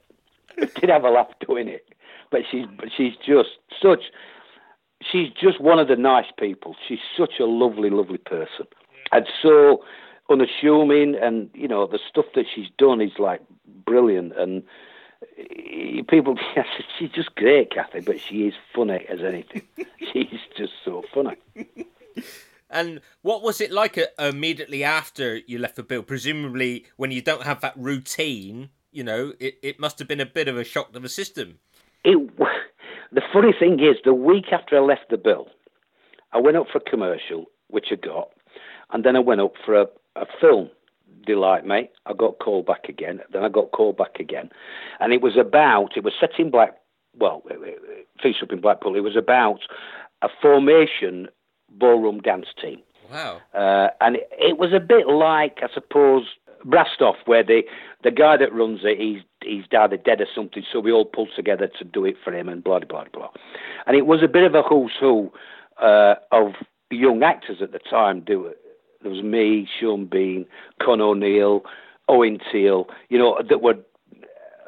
we 0.58 0.68
did 0.68 0.88
have 0.88 1.04
a 1.04 1.10
laugh 1.10 1.28
doing 1.46 1.68
it. 1.68 1.86
But 2.30 2.44
she's, 2.50 2.64
but 2.78 2.88
she's 2.96 3.12
just 3.16 3.50
such, 3.82 4.04
she's 5.02 5.28
just 5.38 5.60
one 5.60 5.78
of 5.78 5.88
the 5.88 5.96
nice 5.96 6.32
people. 6.38 6.76
She's 6.88 7.00
such 7.14 7.34
a 7.40 7.44
lovely, 7.44 7.90
lovely 7.90 8.18
person. 8.18 8.66
And 9.12 9.26
so 9.42 9.84
unassuming, 10.30 11.14
and 11.14 11.50
you 11.54 11.68
know 11.68 11.86
the 11.86 11.98
stuff 12.08 12.26
that 12.34 12.46
she's 12.52 12.68
done 12.78 13.00
is 13.00 13.18
like 13.18 13.40
brilliant. 13.84 14.36
And 14.38 14.62
people, 16.08 16.36
she's 16.98 17.10
just 17.10 17.34
great, 17.34 17.70
Kathy, 17.70 18.00
but 18.00 18.20
she 18.20 18.46
is 18.46 18.54
funny 18.74 19.04
as 19.08 19.20
anything. 19.20 19.62
she's 20.12 20.40
just 20.56 20.72
so 20.84 21.02
funny. 21.12 21.36
And 22.68 23.00
what 23.22 23.42
was 23.42 23.60
it 23.60 23.70
like 23.70 23.96
uh, 23.96 24.06
immediately 24.18 24.82
after 24.82 25.36
you 25.46 25.58
left 25.58 25.76
the 25.76 25.82
bill? 25.82 26.02
Presumably, 26.02 26.86
when 26.96 27.10
you 27.10 27.22
don't 27.22 27.44
have 27.44 27.60
that 27.60 27.74
routine, 27.76 28.70
you 28.90 29.04
know, 29.04 29.34
it, 29.38 29.58
it 29.62 29.78
must 29.78 29.98
have 29.98 30.08
been 30.08 30.20
a 30.20 30.26
bit 30.26 30.48
of 30.48 30.56
a 30.56 30.64
shock 30.64 30.92
to 30.92 30.98
the 30.98 31.08
system. 31.08 31.58
It, 32.04 32.18
the 33.12 33.22
funny 33.32 33.52
thing 33.56 33.80
is, 33.80 33.96
the 34.04 34.14
week 34.14 34.46
after 34.52 34.76
I 34.76 34.80
left 34.80 35.10
the 35.10 35.16
bill, 35.16 35.48
I 36.32 36.38
went 36.38 36.56
up 36.56 36.66
for 36.70 36.78
a 36.78 36.90
commercial, 36.90 37.46
which 37.68 37.86
I 37.92 37.94
got, 37.94 38.30
and 38.92 39.04
then 39.04 39.16
I 39.16 39.20
went 39.20 39.40
up 39.40 39.52
for 39.64 39.80
a, 39.80 39.86
a 40.16 40.26
film 40.40 40.70
delight 41.26 41.66
me. 41.66 41.90
I 42.06 42.12
got 42.12 42.38
called 42.38 42.66
back 42.66 42.88
again. 42.88 43.20
Then 43.32 43.44
I 43.44 43.48
got 43.48 43.72
called 43.72 43.96
back 43.96 44.18
again, 44.18 44.50
and 45.00 45.12
it 45.12 45.20
was 45.20 45.36
about. 45.36 45.96
It 45.96 46.04
was 46.04 46.14
set 46.18 46.38
in 46.38 46.50
Black. 46.50 46.76
Well, 47.18 47.42
finished 48.22 48.42
up 48.42 48.52
in 48.52 48.60
Blackpool. 48.60 48.96
It 48.96 49.00
was 49.00 49.16
about 49.16 49.60
a 50.22 50.28
formation 50.40 51.28
ballroom 51.70 52.20
dance 52.20 52.46
team. 52.60 52.80
Wow. 53.10 53.40
Uh, 53.54 53.88
and 54.00 54.16
it, 54.16 54.28
it, 54.32 54.58
was 54.58 54.72
a 54.72 54.80
bit 54.80 55.06
like, 55.06 55.58
I 55.62 55.72
suppose, 55.72 56.24
Brassed 56.64 57.00
Off, 57.00 57.16
where 57.26 57.44
the 57.44 57.62
the 58.02 58.10
guy 58.10 58.36
that 58.36 58.52
runs 58.52 58.80
it, 58.82 58.98
he's 58.98 59.22
he's 59.42 59.64
either 59.78 59.96
dead 59.96 60.20
or 60.20 60.26
something. 60.34 60.64
So 60.72 60.80
we 60.80 60.92
all 60.92 61.04
pulled 61.04 61.30
together 61.36 61.68
to 61.78 61.84
do 61.84 62.04
it 62.04 62.16
for 62.22 62.34
him, 62.34 62.48
and 62.48 62.62
blah 62.62 62.80
blah 62.80 63.04
blah. 63.12 63.30
And 63.86 63.96
it 63.96 64.06
was 64.06 64.22
a 64.22 64.28
bit 64.28 64.44
of 64.44 64.54
a 64.54 64.62
who's 64.62 64.92
who 64.98 65.30
uh, 65.80 66.14
of 66.32 66.52
young 66.90 67.22
actors 67.22 67.58
at 67.62 67.72
the 67.72 67.78
time. 67.78 68.20
Do 68.20 68.46
it 68.46 68.58
there 69.06 69.14
was 69.14 69.22
me, 69.22 69.68
Sean 69.78 70.06
Bean, 70.06 70.46
Con 70.82 71.00
O'Neill, 71.00 71.62
Owen 72.08 72.38
Teale, 72.50 72.88
you 73.08 73.18
know, 73.18 73.40
that 73.48 73.62
were 73.62 73.76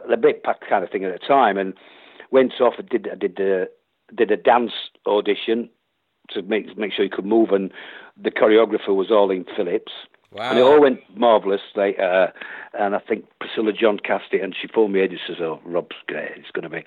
the 0.09 0.17
big 0.17 0.45
pack 0.45 0.61
kind 0.69 0.85
of 0.85 0.91
thing 0.91 1.05
at 1.05 1.13
the 1.13 1.27
time. 1.27 1.59
And 1.59 1.75
went 2.31 2.53
off 2.61 2.75
and 2.79 2.89
did, 2.89 3.09
did, 3.19 3.41
a, 3.41 3.67
did 4.15 4.31
a 4.31 4.37
dance 4.37 4.73
audition 5.07 5.69
to 6.31 6.43
make 6.43 6.77
make 6.77 6.93
sure 6.93 7.05
he 7.05 7.11
could 7.11 7.25
move, 7.25 7.51
and 7.51 7.73
the 8.23 8.31
choreographer 8.31 8.95
was 8.95 9.11
Arlene 9.11 9.47
Phillips. 9.57 9.93
Wow. 10.31 10.51
And 10.51 10.59
it 10.59 10.63
all 10.63 10.81
went 10.81 11.01
marvellous. 11.17 11.63
They, 11.75 11.97
uh, 11.97 12.27
and 12.79 12.95
I 12.95 12.99
think 12.99 13.25
Priscilla 13.41 13.73
John 13.73 13.99
cast 13.99 14.27
it, 14.33 14.43
and 14.43 14.55
she 14.61 14.69
phoned 14.69 14.93
me 14.93 15.03
and 15.03 15.19
says, 15.27 15.39
"Oh, 15.41 15.61
Rob's 15.65 15.97
great. 16.07 16.33
It's 16.37 16.51
going 16.51 16.65
to 16.65 16.69
be." 16.69 16.85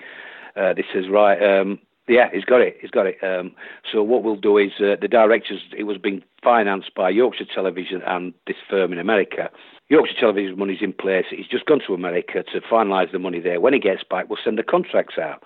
Uh, 0.56 0.74
this 0.74 0.86
is 0.94 1.08
right. 1.10 1.42
Um, 1.42 1.80
yeah, 2.08 2.28
he's 2.32 2.44
got 2.44 2.60
it. 2.60 2.76
He's 2.80 2.90
got 2.90 3.06
it. 3.06 3.18
Um, 3.22 3.52
so 3.90 4.02
what 4.02 4.22
we'll 4.22 4.36
do 4.36 4.58
is 4.58 4.72
uh, 4.80 4.96
the 5.00 5.08
directors. 5.08 5.60
It 5.76 5.84
was 5.84 5.98
being 5.98 6.22
financed 6.42 6.94
by 6.94 7.10
Yorkshire 7.10 7.46
Television 7.54 8.02
and 8.06 8.34
this 8.46 8.56
firm 8.68 8.92
in 8.92 8.98
America. 8.98 9.50
Yorkshire 9.88 10.18
Television 10.18 10.58
money's 10.58 10.82
in 10.82 10.92
place. 10.92 11.26
He's 11.30 11.46
just 11.46 11.66
gone 11.66 11.80
to 11.86 11.94
America 11.94 12.42
to 12.42 12.60
finalise 12.60 13.12
the 13.12 13.18
money 13.18 13.40
there. 13.40 13.60
When 13.60 13.72
he 13.72 13.78
gets 13.78 14.02
back, 14.02 14.28
we'll 14.28 14.38
send 14.42 14.58
the 14.58 14.62
contracts 14.62 15.16
out. 15.18 15.42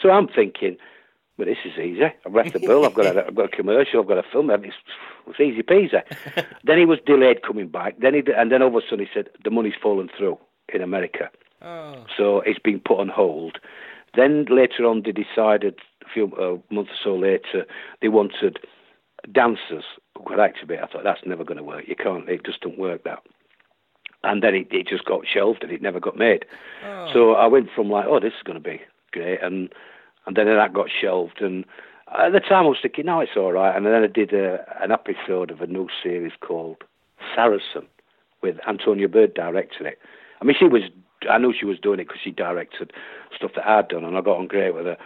So 0.00 0.10
I'm 0.10 0.28
thinking, 0.28 0.76
well, 1.38 1.46
this 1.46 1.58
is 1.64 1.78
easy. 1.78 2.04
I've 2.26 2.34
left 2.34 2.52
the 2.52 2.60
bill. 2.60 2.84
I've 2.84 2.94
got 2.94 3.16
a, 3.16 3.26
I've 3.26 3.34
got 3.34 3.46
a 3.46 3.56
commercial. 3.56 4.00
I've 4.00 4.08
got 4.08 4.18
a 4.18 4.24
film. 4.30 4.50
It's, 4.50 4.74
it's 5.26 5.40
easy 5.40 5.62
peasy. 5.62 6.02
then 6.64 6.78
he 6.78 6.84
was 6.84 6.98
delayed 7.06 7.42
coming 7.42 7.68
back. 7.68 7.98
Then 7.98 8.14
he 8.14 8.22
and 8.36 8.52
then 8.52 8.62
all 8.62 8.68
of 8.68 8.74
a 8.74 8.80
sudden 8.88 9.06
he 9.06 9.10
said 9.12 9.30
the 9.42 9.50
money's 9.50 9.74
fallen 9.80 10.10
through 10.16 10.38
in 10.72 10.82
America. 10.82 11.30
Oh. 11.62 12.04
So 12.16 12.40
it's 12.40 12.58
been 12.58 12.80
put 12.80 13.00
on 13.00 13.08
hold. 13.08 13.58
Then 14.16 14.46
later 14.48 14.84
on, 14.84 15.02
they 15.04 15.12
decided 15.12 15.78
a 16.04 16.08
few 16.12 16.26
a 16.36 16.74
month 16.74 16.88
or 16.88 16.98
so 17.02 17.16
later 17.16 17.66
they 18.00 18.08
wanted 18.08 18.58
dancers 19.32 19.84
who 20.16 20.24
could 20.24 20.40
activate. 20.40 20.80
I 20.80 20.86
thought 20.86 21.04
that's 21.04 21.26
never 21.26 21.44
going 21.44 21.58
to 21.58 21.64
work. 21.64 21.84
You 21.86 21.96
can't. 21.96 22.28
It 22.28 22.44
just 22.44 22.60
don't 22.60 22.78
work 22.78 23.04
that. 23.04 23.22
And 24.22 24.42
then 24.42 24.54
it, 24.54 24.68
it 24.70 24.86
just 24.86 25.04
got 25.04 25.26
shelved 25.26 25.62
and 25.62 25.72
it 25.72 25.82
never 25.82 26.00
got 26.00 26.16
made. 26.16 26.44
Oh. 26.84 27.10
So 27.12 27.32
I 27.32 27.46
went 27.46 27.68
from 27.74 27.90
like, 27.90 28.06
oh, 28.08 28.20
this 28.20 28.32
is 28.32 28.42
going 28.44 28.62
to 28.62 28.68
be 28.68 28.80
great, 29.12 29.42
and 29.42 29.68
and 30.26 30.36
then 30.36 30.46
that 30.46 30.72
got 30.72 30.88
shelved. 30.90 31.40
And 31.40 31.64
at 32.18 32.32
the 32.32 32.40
time 32.40 32.64
I 32.64 32.68
was 32.68 32.78
thinking, 32.80 33.06
no, 33.06 33.20
it's 33.20 33.36
all 33.36 33.52
right. 33.52 33.76
And 33.76 33.84
then 33.84 34.02
I 34.02 34.06
did 34.06 34.32
a, 34.32 34.64
an 34.82 34.92
episode 34.92 35.50
of 35.50 35.60
a 35.60 35.66
new 35.66 35.88
series 36.02 36.32
called 36.40 36.84
Saracen 37.34 37.86
with 38.42 38.56
Antonia 38.66 39.08
Bird 39.08 39.34
directing 39.34 39.86
it. 39.86 39.98
I 40.40 40.44
mean, 40.44 40.56
she 40.58 40.66
was 40.66 40.82
I 41.30 41.38
knew 41.38 41.54
she 41.58 41.66
was 41.66 41.78
doing 41.78 42.00
it 42.00 42.08
because 42.08 42.20
she 42.22 42.30
directed 42.30 42.92
stuff 43.36 43.52
that 43.56 43.66
I'd 43.66 43.88
done, 43.88 44.04
and 44.04 44.16
I 44.16 44.20
got 44.20 44.38
on 44.38 44.46
great 44.46 44.74
with 44.74 44.86
her. 44.86 44.96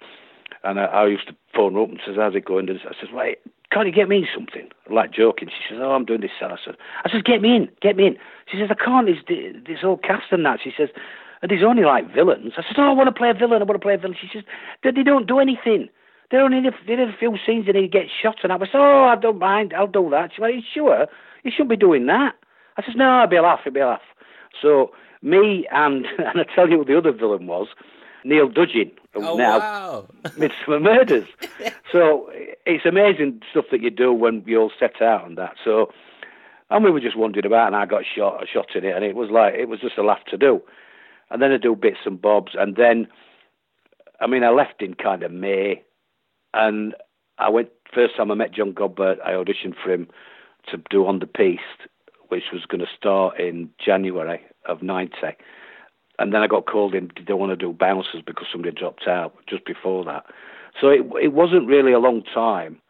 And 0.65 0.81
I, 0.81 0.85
I 0.85 1.07
used 1.07 1.29
to 1.29 1.37
phone 1.55 1.75
her 1.75 1.83
up 1.83 1.91
and 1.91 2.01
says, 2.05 2.17
"How's 2.17 2.35
it 2.35 2.45
going?" 2.45 2.69
And 2.69 2.81
I 2.81 2.95
says, 3.01 3.11
"Wait, 3.13 3.39
can't 3.71 3.87
you 3.87 3.93
get 3.93 4.09
me 4.09 4.19
in 4.19 4.27
something?" 4.35 4.69
Like 4.91 5.13
joking. 5.13 5.49
She 5.49 5.75
says, 5.75 5.79
"Oh, 5.81 5.93
I'm 5.93 6.05
doing 6.05 6.21
this." 6.21 6.31
I 6.41 6.57
said, 6.65 6.77
"I 7.05 7.11
says, 7.11 7.23
get 7.23 7.43
me 7.43 7.55
in, 7.55 7.69
get 7.81 7.97
me 7.97 8.07
in." 8.09 8.17
She 8.51 8.59
says, 8.59 8.69
"I 8.71 8.75
can't. 8.75 9.07
There's 9.07 9.65
this 9.67 9.81
whole 9.83 9.99
cast 9.99 10.33
and 10.33 10.45
that." 10.45 10.61
She 10.63 10.73
says, 10.77 10.89
"And 11.43 11.51
there's 11.51 11.65
only 11.65 11.85
like 11.85 12.13
villains." 12.13 12.55
I 12.57 12.63
said, 12.63 12.77
"Oh, 12.79 12.91
I 12.91 12.93
want 12.93 13.09
to 13.09 13.19
play 13.19 13.31
a 13.31 13.35
villain. 13.35 13.63
I 13.63 13.65
want 13.65 13.81
to 13.81 13.85
play 13.85 13.95
a 13.95 13.99
villain." 13.99 14.17
She 14.21 14.29
says, 14.33 14.45
"They, 14.83 14.91
they 14.91 15.03
don't 15.03 15.27
do 15.27 15.39
anything." 15.39 15.89
They're 16.31 16.43
only 16.43 16.59
in 16.59 16.67
a, 16.67 16.93
in 16.93 17.01
a 17.01 17.17
few 17.19 17.37
scenes 17.47 17.69
and 17.69 17.77
he 17.77 17.89
gets 17.89 18.11
shot. 18.23 18.37
And 18.43 18.53
I 18.53 18.57
was, 18.57 18.69
oh, 18.75 19.05
I 19.05 19.17
don't 19.17 19.39
mind. 19.39 19.73
I'll 19.73 19.87
do 19.87 20.11
that. 20.11 20.33
She's 20.33 20.41
like, 20.41 20.55
sure? 20.75 21.07
You 21.43 21.51
shouldn't 21.51 21.71
be 21.71 21.77
doing 21.77 22.07
that. 22.07 22.35
I 22.77 22.83
says, 22.85 22.95
no, 22.97 23.23
it'll 23.23 23.31
be 23.31 23.37
a 23.37 23.43
laugh. 23.43 23.61
It'll 23.65 23.73
be 23.73 23.81
a 23.81 23.87
laugh. 23.87 24.03
So 24.61 24.91
me 25.23 25.67
and 25.71 26.07
and 26.19 26.41
I 26.41 26.45
tell 26.55 26.69
you 26.69 26.79
what 26.79 26.87
the 26.87 26.99
other 26.99 27.13
villain 27.13 27.47
was, 27.47 27.69
Neil 28.25 28.49
Dudgeon, 28.49 28.91
oh, 29.15 29.37
now 29.37 29.59
wow. 29.59 30.09
Midsomer 30.39 30.83
Murders. 30.83 31.29
so 31.93 32.31
it's 32.67 32.87
amazing 32.87 33.43
stuff 33.51 33.67
that 33.71 33.83
you 33.83 33.91
do 33.91 34.13
when 34.13 34.43
you 34.47 34.61
all 34.61 34.73
set 34.79 35.01
out 35.03 35.25
on 35.25 35.35
that. 35.37 35.55
So 35.65 35.93
and 36.71 36.85
we 36.85 36.91
were 36.91 37.01
just 37.01 37.17
wandering 37.17 37.47
about, 37.47 37.69
and 37.69 37.77
I 37.77 37.87
got 37.87 38.05
shot, 38.05 38.43
a 38.43 38.47
shot 38.47 38.75
in 38.75 38.85
it, 38.85 38.95
and 38.95 39.05
it 39.05 39.15
was 39.15 39.31
like 39.31 39.55
it 39.55 39.69
was 39.69 39.81
just 39.81 39.99
a 39.99 40.03
laugh 40.03 40.25
to 40.31 40.37
do. 40.37 40.61
And 41.31 41.41
then 41.43 41.53
I 41.53 41.57
do 41.57 41.75
bits 41.75 41.99
and 42.05 42.21
bobs, 42.21 42.53
and 42.59 42.77
then, 42.77 43.07
I 44.21 44.27
mean, 44.27 44.45
I 44.45 44.51
left 44.51 44.83
in 44.83 44.95
kind 44.95 45.23
of 45.23 45.33
May, 45.33 45.83
and 46.55 46.95
I 47.39 47.49
went 47.49 47.69
first 47.95 48.17
time 48.17 48.31
I 48.31 48.35
met 48.35 48.53
John 48.53 48.73
Godber. 48.73 49.17
I 49.25 49.33
auditioned 49.33 49.75
for 49.83 49.93
him 49.93 50.09
to 50.71 50.79
do 50.91 51.07
On 51.07 51.19
the 51.19 51.27
Piste, 51.27 51.89
which 52.29 52.45
was 52.53 52.65
going 52.67 52.81
to 52.81 52.87
start 52.97 53.39
in 53.39 53.71
January 53.85 54.41
of 54.67 54.83
90. 54.83 55.11
And 56.19 56.33
then 56.33 56.43
I 56.43 56.47
got 56.47 56.67
called 56.67 56.95
in, 56.95 57.09
did 57.15 57.27
they 57.27 57.33
want 57.33 57.51
to 57.51 57.57
do 57.57 57.73
bouncers 57.73 58.23
because 58.27 58.47
somebody 58.51 58.75
dropped 58.75 59.07
out 59.07 59.35
just 59.49 59.65
before 59.65 60.05
that. 60.05 60.25
So 60.81 60.89
it, 60.89 61.07
it 61.23 61.33
wasn't 61.33 61.69
really 61.69 61.93
a 61.93 61.99
long 61.99 62.23
time. 62.23 62.81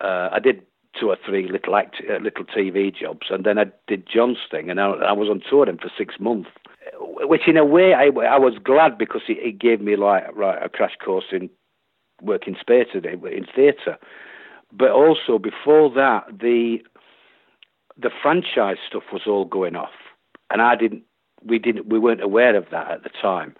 Uh, 0.00 0.30
I 0.32 0.38
did 0.38 0.62
two 0.98 1.10
or 1.10 1.16
three 1.24 1.48
little 1.48 1.76
act, 1.76 1.96
uh, 2.08 2.16
little 2.16 2.44
TV 2.44 2.94
jobs, 2.94 3.26
and 3.30 3.44
then 3.44 3.58
I 3.58 3.66
did 3.86 4.08
John's 4.12 4.38
thing, 4.50 4.70
and 4.70 4.80
I, 4.80 4.88
I 4.90 5.12
was 5.12 5.28
on 5.28 5.42
tour 5.48 5.68
him 5.68 5.78
for 5.78 5.90
six 5.96 6.14
months. 6.18 6.50
Which, 6.98 7.46
in 7.46 7.56
a 7.56 7.64
way, 7.64 7.94
I, 7.94 8.06
I 8.06 8.38
was 8.38 8.54
glad 8.62 8.98
because 8.98 9.22
it, 9.28 9.38
it 9.38 9.58
gave 9.58 9.80
me 9.80 9.96
like 9.96 10.24
right 10.34 10.62
a 10.62 10.68
crash 10.68 10.96
course 11.02 11.26
in 11.30 11.50
working 12.22 12.56
theatre 12.66 12.98
in 12.98 13.46
theatre. 13.54 13.98
But 14.72 14.90
also 14.90 15.38
before 15.38 15.90
that, 15.94 16.24
the 16.40 16.78
the 18.00 18.10
franchise 18.22 18.78
stuff 18.86 19.04
was 19.12 19.22
all 19.26 19.44
going 19.44 19.76
off, 19.76 19.90
and 20.50 20.62
I 20.62 20.76
didn't 20.76 21.02
we 21.44 21.58
didn't 21.58 21.88
we 21.88 21.98
weren't 21.98 22.22
aware 22.22 22.56
of 22.56 22.66
that 22.70 22.90
at 22.90 23.02
the 23.02 23.10
time, 23.10 23.54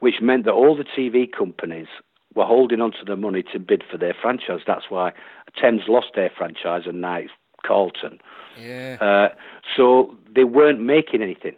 which 0.00 0.20
meant 0.20 0.44
that 0.44 0.52
all 0.52 0.76
the 0.76 0.84
TV 0.84 1.30
companies 1.30 1.88
were 2.34 2.44
holding 2.44 2.80
on 2.80 2.92
to 2.92 3.04
the 3.06 3.16
money 3.16 3.42
to 3.52 3.58
bid 3.58 3.82
for 3.90 3.98
their 3.98 4.14
franchise. 4.20 4.60
That's 4.66 4.88
why 4.88 5.12
Thames 5.60 5.82
lost 5.88 6.08
their 6.14 6.30
franchise 6.36 6.82
and 6.86 7.00
now 7.00 7.16
it's 7.16 7.32
Carlton. 7.64 8.18
Yeah. 8.58 8.96
Uh, 9.00 9.34
so 9.76 10.16
they 10.34 10.44
weren't 10.44 10.80
making 10.80 11.22
anything. 11.22 11.56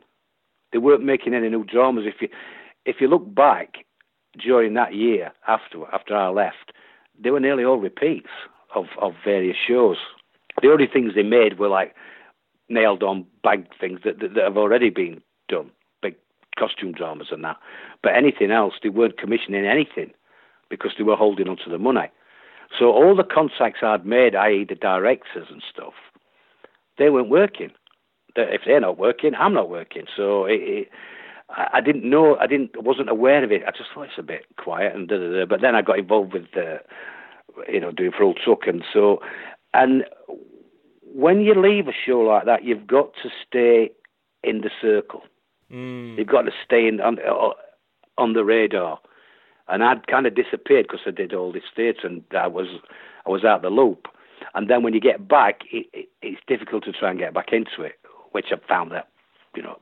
They 0.72 0.78
weren't 0.78 1.04
making 1.04 1.34
any 1.34 1.48
new 1.48 1.64
dramas. 1.64 2.04
If 2.06 2.20
you 2.20 2.28
if 2.84 2.96
you 3.00 3.08
look 3.08 3.34
back 3.34 3.76
during 4.38 4.74
that 4.74 4.94
year 4.94 5.32
after 5.46 5.84
after 5.92 6.16
I 6.16 6.28
left, 6.28 6.72
they 7.18 7.30
were 7.30 7.40
nearly 7.40 7.64
all 7.64 7.78
repeats 7.78 8.30
of, 8.74 8.86
of 9.00 9.12
various 9.24 9.56
shows. 9.56 9.98
The 10.60 10.70
only 10.70 10.86
things 10.86 11.12
they 11.14 11.22
made 11.22 11.58
were 11.58 11.68
like 11.68 11.94
nailed 12.68 13.02
on 13.02 13.26
bag 13.42 13.66
things 13.78 14.00
that, 14.04 14.20
that, 14.20 14.34
that 14.34 14.44
have 14.44 14.56
already 14.56 14.90
been 14.90 15.20
done, 15.48 15.70
big 16.02 16.16
costume 16.58 16.92
dramas 16.92 17.28
and 17.30 17.44
that. 17.44 17.56
But 18.02 18.14
anything 18.16 18.50
else, 18.50 18.74
they 18.82 18.88
weren't 18.88 19.18
commissioning 19.18 19.66
anything 19.66 20.12
because 20.70 20.92
they 20.96 21.04
were 21.04 21.16
holding 21.16 21.48
on 21.48 21.56
to 21.64 21.70
the 21.70 21.78
money. 21.78 22.10
So 22.78 22.86
all 22.86 23.14
the 23.14 23.24
contacts 23.24 23.80
I'd 23.82 24.06
made, 24.06 24.34
i.e., 24.34 24.66
the 24.68 24.74
directors 24.74 25.46
and 25.50 25.62
stuff, 25.72 25.92
they 26.98 27.10
weren't 27.10 27.28
working. 27.28 27.70
If 28.36 28.62
they're 28.66 28.80
not 28.80 28.98
working, 28.98 29.34
I'm 29.34 29.54
not 29.54 29.70
working. 29.70 30.06
So 30.16 30.46
it, 30.46 30.60
it, 30.60 30.88
I 31.50 31.80
didn't 31.80 32.08
know, 32.08 32.36
I 32.36 32.46
didn't, 32.46 32.82
wasn't 32.82 33.10
aware 33.10 33.44
of 33.44 33.52
it. 33.52 33.62
I 33.66 33.70
just 33.70 33.90
thought 33.94 34.04
it's 34.04 34.18
a 34.18 34.22
bit 34.22 34.46
quiet 34.56 34.94
and 34.94 35.06
da 35.06 35.18
da 35.18 35.30
da. 35.32 35.46
But 35.46 35.60
then 35.60 35.74
I 35.74 35.82
got 35.82 35.98
involved 35.98 36.32
with, 36.32 36.46
uh, 36.56 36.78
you 37.68 37.78
know, 37.78 37.92
doing 37.92 38.10
for 38.10 38.24
Hull 38.24 38.34
Truck, 38.34 38.66
and 38.66 38.82
so, 38.92 39.20
and 39.72 40.04
when 41.14 41.40
you 41.40 41.54
leave 41.54 41.86
a 41.86 41.92
show 41.92 42.18
like 42.18 42.44
that, 42.46 42.64
you've 42.64 42.86
got 42.86 43.12
to 43.22 43.28
stay 43.46 43.90
in 44.42 44.62
the 44.62 44.70
circle. 44.82 45.22
Mm. 45.72 46.18
You've 46.18 46.26
got 46.26 46.42
to 46.42 46.50
stay 46.64 46.88
in, 46.88 47.00
on, 47.00 47.18
on 48.18 48.32
the 48.32 48.44
radar. 48.44 48.98
And 49.68 49.82
I'd 49.82 50.08
kind 50.08 50.26
of 50.26 50.34
disappeared 50.34 50.86
because 50.88 51.06
I 51.06 51.12
did 51.12 51.32
all 51.32 51.52
this 51.52 51.62
theatre 51.74 52.06
and 52.06 52.22
I 52.36 52.48
was 52.48 52.66
I 53.26 53.30
was 53.30 53.44
out 53.44 53.62
the 53.62 53.70
loop. 53.70 54.08
And 54.54 54.68
then 54.68 54.82
when 54.82 54.92
you 54.92 55.00
get 55.00 55.26
back, 55.26 55.60
it, 55.72 55.86
it, 55.94 56.08
it's 56.20 56.40
difficult 56.46 56.84
to 56.84 56.92
try 56.92 57.10
and 57.10 57.18
get 57.18 57.32
back 57.32 57.52
into 57.52 57.82
it, 57.82 57.98
which 58.32 58.46
I've 58.52 58.62
found 58.68 58.90
that, 58.92 59.08
you 59.56 59.62
know, 59.62 59.80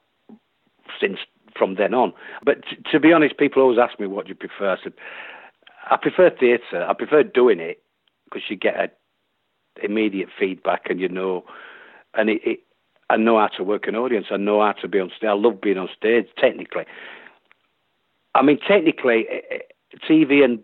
since 1.00 1.18
from 1.58 1.74
then 1.74 1.94
on. 1.94 2.12
But 2.44 2.62
t- 2.62 2.76
to 2.92 3.00
be 3.00 3.12
honest, 3.12 3.38
people 3.38 3.62
always 3.62 3.78
ask 3.78 3.98
me 3.98 4.06
what 4.06 4.26
do 4.26 4.28
you 4.28 4.34
prefer. 4.36 4.72
I 4.72 4.76
said, 4.82 4.92
I 5.90 5.96
prefer 5.96 6.30
theatre. 6.30 6.86
I 6.88 6.92
prefer 6.92 7.24
doing 7.24 7.58
it 7.58 7.82
because 8.24 8.42
you 8.48 8.56
get 8.56 8.76
a 8.76 8.88
immediate 9.82 10.28
feedback 10.38 10.90
and 10.90 11.00
you 11.00 11.08
know, 11.08 11.44
and 12.14 12.30
it, 12.30 12.40
it, 12.44 12.60
I 13.10 13.16
know 13.16 13.38
how 13.38 13.48
to 13.48 13.64
work 13.64 13.86
an 13.86 13.96
audience. 13.96 14.26
I 14.30 14.36
know 14.36 14.60
how 14.60 14.72
to 14.72 14.88
be 14.88 14.98
on 14.98 15.10
stage. 15.16 15.28
I 15.28 15.34
love 15.34 15.60
being 15.60 15.78
on 15.78 15.88
stage 15.96 16.26
technically. 16.38 16.84
I 18.34 18.42
mean, 18.42 18.58
technically, 18.66 19.26
eh, 19.30 19.40
eh, 19.50 19.58
TV 20.08 20.42
and 20.42 20.60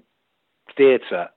theatre, 0.76 1.28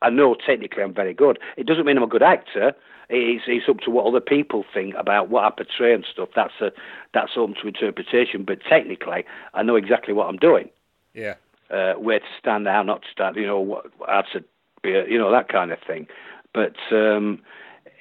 I 0.00 0.10
know 0.10 0.34
technically 0.34 0.82
I'm 0.82 0.94
very 0.94 1.14
good. 1.14 1.38
It 1.56 1.66
doesn't 1.66 1.86
mean 1.86 1.96
I'm 1.96 2.02
a 2.02 2.08
good 2.08 2.22
actor. 2.22 2.72
It's, 3.08 3.44
it's 3.46 3.68
up 3.68 3.78
to 3.80 3.90
what 3.90 4.06
other 4.06 4.20
people 4.20 4.64
think 4.72 4.94
about 4.96 5.28
what 5.28 5.44
I 5.44 5.50
portray 5.50 5.94
and 5.94 6.04
stuff. 6.10 6.30
That's 6.34 6.60
a 6.60 6.72
that's 7.14 7.32
open 7.36 7.54
to 7.60 7.68
interpretation. 7.68 8.44
But 8.44 8.58
technically, 8.68 9.24
I 9.54 9.62
know 9.62 9.76
exactly 9.76 10.14
what 10.14 10.28
I'm 10.28 10.38
doing. 10.38 10.70
Yeah. 11.14 11.34
Uh, 11.70 11.94
where 11.94 12.18
to 12.18 12.26
stand, 12.38 12.66
how 12.66 12.82
not 12.82 13.02
to 13.02 13.08
stand. 13.12 13.36
You 13.36 13.46
know, 13.46 13.60
what, 13.60 13.86
how 14.06 14.22
to 14.32 14.42
be. 14.82 14.90
You 14.90 15.18
know 15.18 15.30
that 15.30 15.48
kind 15.48 15.70
of 15.70 15.78
thing 15.86 16.08
but 16.54 16.76
um, 16.90 17.40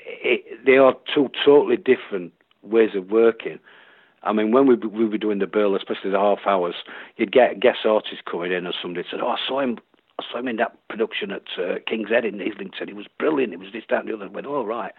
it, 0.05 0.65
they 0.65 0.77
are 0.77 0.95
two 1.13 1.29
totally 1.43 1.77
different 1.77 2.33
ways 2.61 2.91
of 2.95 3.09
working. 3.09 3.59
I 4.23 4.33
mean, 4.33 4.51
when 4.51 4.67
we 4.67 4.75
we 4.75 5.05
were 5.05 5.17
doing 5.17 5.39
the 5.39 5.47
bill, 5.47 5.75
especially 5.75 6.11
the 6.11 6.19
half 6.19 6.45
hours, 6.45 6.75
you'd 7.17 7.31
get 7.31 7.59
guest 7.59 7.79
artists 7.85 8.21
coming 8.29 8.51
in, 8.51 8.67
or 8.67 8.73
somebody 8.81 9.07
said, 9.09 9.21
"Oh, 9.21 9.29
I 9.29 9.37
saw 9.47 9.59
him, 9.61 9.79
I 10.19 10.23
saw 10.31 10.39
him 10.39 10.47
in 10.47 10.57
that 10.57 10.77
production 10.89 11.31
at 11.31 11.43
uh, 11.57 11.79
King's 11.87 12.09
Head 12.09 12.25
in 12.25 12.41
Islington. 12.41 12.87
He 12.87 12.93
was 12.93 13.07
brilliant. 13.17 13.53
It 13.53 13.59
was 13.59 13.71
this, 13.73 13.83
that, 13.89 14.01
and 14.01 14.09
the 14.09 14.13
other." 14.13 14.25
I 14.25 14.29
went, 14.29 14.47
"All 14.47 14.65
right." 14.65 14.93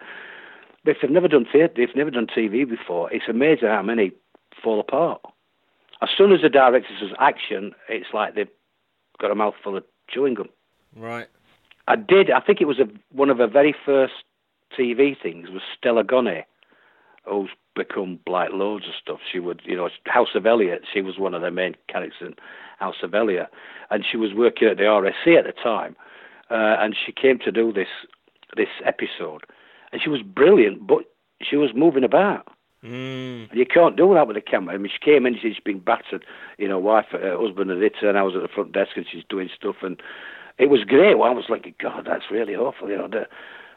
But 0.83 0.91
if 0.91 0.97
they've 1.01 1.11
never 1.11 1.29
done 1.29 1.45
theatre, 1.49 1.81
if 1.81 1.89
they've 1.89 1.95
never 1.95 2.11
done 2.11 2.27
TV 2.27 2.67
before, 2.69 3.11
it's 3.13 3.29
amazing 3.29 3.69
how 3.69 3.81
many 3.81 4.11
fall 4.61 4.81
apart. 4.81 5.21
As 6.01 6.09
soon 6.17 6.33
as 6.33 6.41
the 6.41 6.49
director 6.49 6.89
says 6.99 7.11
action, 7.19 7.71
it's 7.87 8.13
like 8.13 8.35
they've 8.35 8.49
got 9.21 9.31
a 9.31 9.35
mouthful 9.35 9.77
of 9.77 9.85
chewing 10.09 10.33
gum. 10.33 10.49
Right. 10.95 11.27
I 11.87 11.95
did. 11.95 12.31
I 12.31 12.39
think 12.39 12.61
it 12.61 12.65
was 12.65 12.79
a, 12.79 12.87
one 13.11 13.29
of 13.29 13.37
her 13.37 13.47
very 13.47 13.75
first 13.85 14.13
TV 14.77 15.19
things 15.21 15.49
was 15.49 15.61
Stella 15.77 16.03
Gonet, 16.03 16.45
who's 17.25 17.49
become 17.75 18.19
like 18.27 18.51
loads 18.51 18.85
of 18.85 18.93
stuff. 19.01 19.19
She 19.31 19.39
would, 19.39 19.61
you 19.65 19.75
know, 19.75 19.89
House 20.05 20.29
of 20.35 20.43
Eliott. 20.43 20.81
She 20.91 21.01
was 21.01 21.17
one 21.17 21.33
of 21.33 21.41
the 21.41 21.51
main 21.51 21.75
characters 21.89 22.17
in 22.21 22.35
House 22.79 22.95
of 23.03 23.11
Eliott, 23.11 23.47
and 23.89 24.05
she 24.09 24.17
was 24.17 24.33
working 24.33 24.67
at 24.67 24.77
the 24.77 24.83
RSC 24.83 25.37
at 25.37 25.45
the 25.45 25.51
time, 25.51 25.95
uh, 26.49 26.77
and 26.79 26.95
she 26.95 27.11
came 27.11 27.39
to 27.39 27.51
do 27.51 27.73
this 27.73 27.87
this 28.55 28.69
episode, 28.85 29.43
and 29.91 30.01
she 30.01 30.09
was 30.09 30.21
brilliant, 30.21 30.85
but 30.85 31.03
she 31.41 31.55
was 31.55 31.71
moving 31.75 32.03
about. 32.03 32.47
Mm. 32.83 33.49
And 33.49 33.57
you 33.59 33.65
can't 33.65 33.95
do 33.95 34.13
that 34.13 34.27
with 34.27 34.35
a 34.35 34.41
camera. 34.41 34.75
I 34.75 34.77
mean, 34.77 34.91
she 34.91 35.03
came 35.03 35.25
in, 35.25 35.37
she's 35.41 35.59
been 35.63 35.79
battered. 35.79 36.25
You 36.57 36.67
know, 36.67 36.79
wife, 36.79 37.05
her 37.11 37.37
husband 37.39 37.69
had 37.69 37.79
hit 37.79 37.95
her, 38.01 38.09
and 38.09 38.17
I 38.17 38.23
was 38.23 38.35
at 38.35 38.41
the 38.41 38.49
front 38.49 38.73
desk, 38.73 38.91
and 38.95 39.05
she's 39.09 39.23
doing 39.29 39.49
stuff, 39.55 39.77
and 39.81 40.01
it 40.63 40.69
was 40.69 40.85
great. 40.85 41.17
Well, 41.17 41.29
I 41.29 41.33
was 41.33 41.49
like, 41.49 41.75
God, 41.77 42.05
that's 42.07 42.31
really 42.31 42.55
awful. 42.55 42.89
You 42.89 42.97
know, 42.97 43.09
the, 43.09 43.27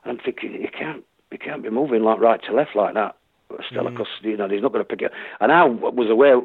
I'm 0.04 0.18
thinking 0.18 0.52
you 0.52 0.68
can't 0.68 1.02
you 1.32 1.38
can't 1.38 1.64
be 1.64 1.70
moving 1.70 2.02
like 2.02 2.20
right 2.20 2.40
to 2.44 2.52
left 2.52 2.76
like 2.76 2.94
that. 2.94 3.16
Stella, 3.68 3.90
because 3.90 4.06
mm. 4.22 4.30
you 4.30 4.36
know 4.36 4.48
he's 4.48 4.62
not 4.62 4.72
going 4.72 4.84
to 4.84 4.88
pick 4.88 5.02
it. 5.02 5.10
And 5.40 5.50
I 5.50 5.64
was 5.64 6.08
aware 6.08 6.40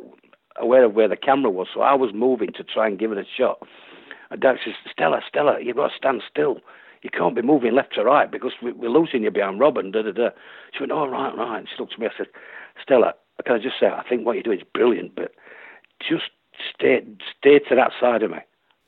aware 0.57 0.85
of 0.85 0.93
where 0.93 1.07
the 1.07 1.15
camera 1.15 1.51
was, 1.51 1.67
so 1.71 1.81
I 1.81 1.93
was 1.93 2.11
moving 2.13 2.53
to 2.53 2.63
try 2.63 2.87
and 2.87 2.97
give 2.97 3.11
it 3.11 3.19
a 3.19 3.25
shot. 3.37 3.59
And 4.31 4.41
Doug 4.41 4.57
says, 4.63 4.73
Stella, 4.91 5.21
Stella, 5.27 5.59
you've 5.61 5.75
got 5.75 5.89
to 5.89 5.97
stand 5.97 6.23
still. 6.29 6.57
You 7.03 7.09
can't 7.09 7.35
be 7.35 7.41
moving 7.41 7.73
left 7.73 7.95
to 7.95 8.03
right 8.03 8.29
because 8.31 8.53
we, 8.61 8.71
are 8.71 8.89
losing 8.89 9.23
you 9.23 9.31
behind 9.31 9.59
Robin. 9.59 9.91
Da 9.91 10.01
da 10.01 10.11
da. 10.11 10.29
She 10.73 10.81
went, 10.81 10.91
oh 10.91 11.07
right, 11.07 11.35
right. 11.37 11.59
And 11.59 11.67
she 11.67 11.75
looked 11.79 11.93
at 11.93 11.99
me. 11.99 12.07
I 12.07 12.17
said, 12.17 12.27
Stella, 12.81 13.13
can 13.45 13.55
I 13.55 13.59
just 13.59 13.79
say, 13.79 13.87
I 13.87 14.03
think 14.07 14.25
what 14.25 14.33
you're 14.33 14.43
doing 14.43 14.59
is 14.59 14.67
brilliant, 14.73 15.15
but 15.15 15.33
just 15.99 16.29
stay 16.73 17.03
stay 17.37 17.59
to 17.59 17.75
that 17.75 17.91
side 17.99 18.23
of 18.23 18.31
me. 18.31 18.39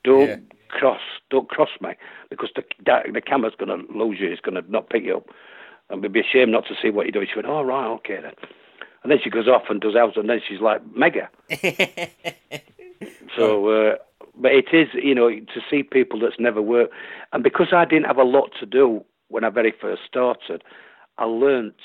Don't 0.04 0.28
yeah 0.28 0.36
cross, 0.74 1.02
don't 1.30 1.50
cross 1.50 1.70
me, 1.82 1.92
because 2.30 2.50
the 2.56 2.64
the 3.12 3.22
camera's 3.22 3.54
going 3.58 3.70
to 3.70 3.94
lose 3.94 4.20
you. 4.20 4.30
It's 4.30 4.42
going 4.42 4.62
to 4.62 4.72
not 4.72 4.90
pick 4.90 5.04
you 5.04 5.18
up. 5.18 5.28
And 5.90 6.02
we'd 6.02 6.14
be 6.14 6.22
ashamed 6.22 6.52
not 6.52 6.66
to 6.68 6.76
see 6.82 6.90
what 6.90 7.06
you're 7.06 7.12
doing. 7.12 7.28
She 7.30 7.36
went, 7.36 7.48
oh, 7.48 7.62
right, 7.62 7.88
okay 7.88 8.20
then. 8.22 8.34
And 9.04 9.12
then 9.12 9.20
she 9.22 9.30
goes 9.30 9.48
off 9.48 9.64
and 9.70 9.82
does 9.82 9.96
else, 9.96 10.14
and 10.16 10.30
then 10.30 10.42
she's 10.48 10.62
like, 10.62 10.82
mega. 10.96 11.30
so, 13.36 13.68
uh, 13.68 13.96
but 14.36 14.54
it 14.54 14.68
is, 14.74 14.88
you 14.94 15.14
know, 15.14 15.30
to 15.30 15.62
see 15.70 15.84
people 15.84 16.20
that's 16.20 16.40
never 16.40 16.62
worked. 16.62 16.94
And 17.34 17.44
because 17.44 17.68
I 17.74 17.86
didn't 17.86 18.06
have 18.06 18.18
a 18.18 18.24
lot 18.24 18.52
to 18.60 18.66
do 18.66 19.04
when 19.28 19.44
I 19.44 19.50
very 19.50 19.74
first 19.80 20.04
started, 20.08 20.64
I 21.18 21.26
learnt 21.26 21.76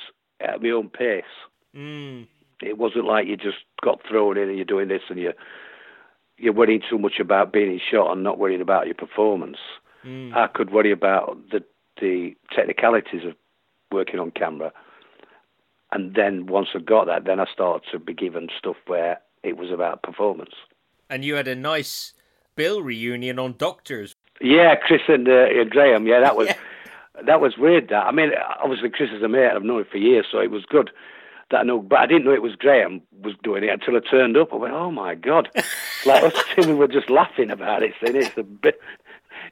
at 0.40 0.62
my 0.62 0.70
own 0.70 0.88
pace. 0.88 1.24
Mm. 1.76 2.26
It 2.62 2.78
wasn't 2.78 3.04
like 3.04 3.26
you 3.26 3.36
just 3.36 3.58
got 3.82 4.00
thrown 4.08 4.36
in 4.36 4.48
and 4.48 4.56
you're 4.56 4.64
doing 4.64 4.88
this 4.88 5.02
and 5.08 5.18
you're 5.18 5.34
you're 6.38 6.52
worrying 6.52 6.82
too 6.88 6.98
much 6.98 7.18
about 7.20 7.52
being 7.52 7.80
shot 7.90 8.12
and 8.12 8.22
not 8.22 8.38
worrying 8.38 8.60
about 8.60 8.86
your 8.86 8.94
performance. 8.94 9.58
Mm. 10.04 10.34
I 10.34 10.46
could 10.46 10.70
worry 10.72 10.92
about 10.92 11.38
the 11.50 11.64
the 12.00 12.36
technicalities 12.54 13.24
of 13.26 13.34
working 13.90 14.20
on 14.20 14.30
camera, 14.30 14.72
and 15.92 16.14
then 16.14 16.46
once 16.46 16.68
I 16.74 16.78
got 16.78 17.06
that, 17.06 17.24
then 17.24 17.40
I 17.40 17.46
started 17.52 17.82
to 17.90 17.98
be 17.98 18.14
given 18.14 18.48
stuff 18.56 18.76
where 18.86 19.18
it 19.42 19.56
was 19.56 19.70
about 19.70 20.02
performance. 20.02 20.54
And 21.10 21.24
you 21.24 21.34
had 21.34 21.48
a 21.48 21.56
nice 21.56 22.14
Bill 22.54 22.82
reunion 22.82 23.38
on 23.38 23.54
Doctors. 23.58 24.14
Yeah, 24.40 24.76
Chris 24.76 25.02
and 25.08 25.28
uh, 25.28 25.64
Graham. 25.68 26.06
Yeah, 26.06 26.20
that 26.20 26.36
was. 26.40 26.48
yeah. 26.48 26.54
That 27.26 27.40
was 27.40 27.58
weird. 27.58 27.88
That 27.88 28.06
I 28.06 28.12
mean, 28.12 28.30
obviously 28.62 28.90
Chris 28.90 29.10
is 29.10 29.22
a 29.24 29.28
mate. 29.28 29.50
I've 29.50 29.64
known 29.64 29.80
him 29.80 29.86
for 29.90 29.98
years, 29.98 30.26
so 30.30 30.38
it 30.38 30.52
was 30.52 30.64
good 30.64 30.90
that 31.50 31.58
I 31.58 31.62
know, 31.62 31.80
but 31.80 31.98
I 31.98 32.06
didn't 32.06 32.24
know 32.24 32.32
it 32.34 32.42
was 32.42 32.54
Graham 32.56 33.00
was 33.22 33.34
doing 33.42 33.64
it 33.64 33.70
until 33.70 33.96
I 33.96 34.00
turned 34.08 34.36
up. 34.36 34.52
I 34.52 34.56
went, 34.56 34.74
"Oh 34.74 34.90
my 34.90 35.14
god!" 35.14 35.48
like 36.08 36.24
us 36.24 36.44
two, 36.54 36.66
we 36.68 36.74
were 36.74 36.88
just 36.88 37.10
laughing 37.10 37.50
about 37.50 37.82
it, 37.82 37.94
saying 38.02 38.16
it's 38.16 38.34
the 38.34 38.42
bit, 38.42 38.80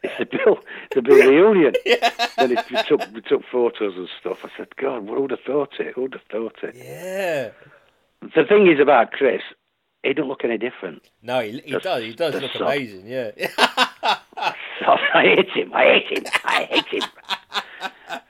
it's 0.03 0.19
the 0.19 0.25
Bill, 0.27 0.59
the 0.95 1.03
Bill 1.03 1.31
reunion. 1.31 1.75
Yeah. 1.87 2.11
Then 2.37 2.53
it, 2.59 2.71
we 2.71 2.83
took 2.83 3.15
we 3.15 3.21
took 3.21 3.43
photos 3.51 3.97
and 3.97 4.09
stuff. 4.21 4.45
I 4.45 4.51
said, 4.57 4.75
"God, 4.77 5.07
who 5.07 5.21
would 5.23 5.31
have 5.31 5.41
thought 5.41 5.75
it? 5.79 5.95
Who 5.95 6.03
would 6.03 6.15
have 6.15 6.23
thought 6.31 6.57
it?" 6.63 6.75
Yeah. 6.77 7.51
The 8.35 8.45
thing 8.45 8.67
is 8.67 8.81
about 8.81 9.13
Chris, 9.13 9.43
he 10.03 10.13
don't 10.13 10.29
look 10.29 10.45
any 10.45 10.59
different. 10.59 11.03
No, 11.23 11.41
he, 11.41 11.61
he 11.61 11.79
does. 11.79 12.03
He 12.03 12.13
does 12.13 12.41
look 12.41 12.55
amazing. 12.57 13.07
Yeah. 13.07 13.31
so, 14.81 14.97
I 15.15 15.35
hate 15.37 15.51
him. 15.51 15.73
I 15.75 15.85
hate 15.85 16.19
him. 16.19 16.25
I 16.45 16.63
hate 16.65 17.03
him. 17.03 17.09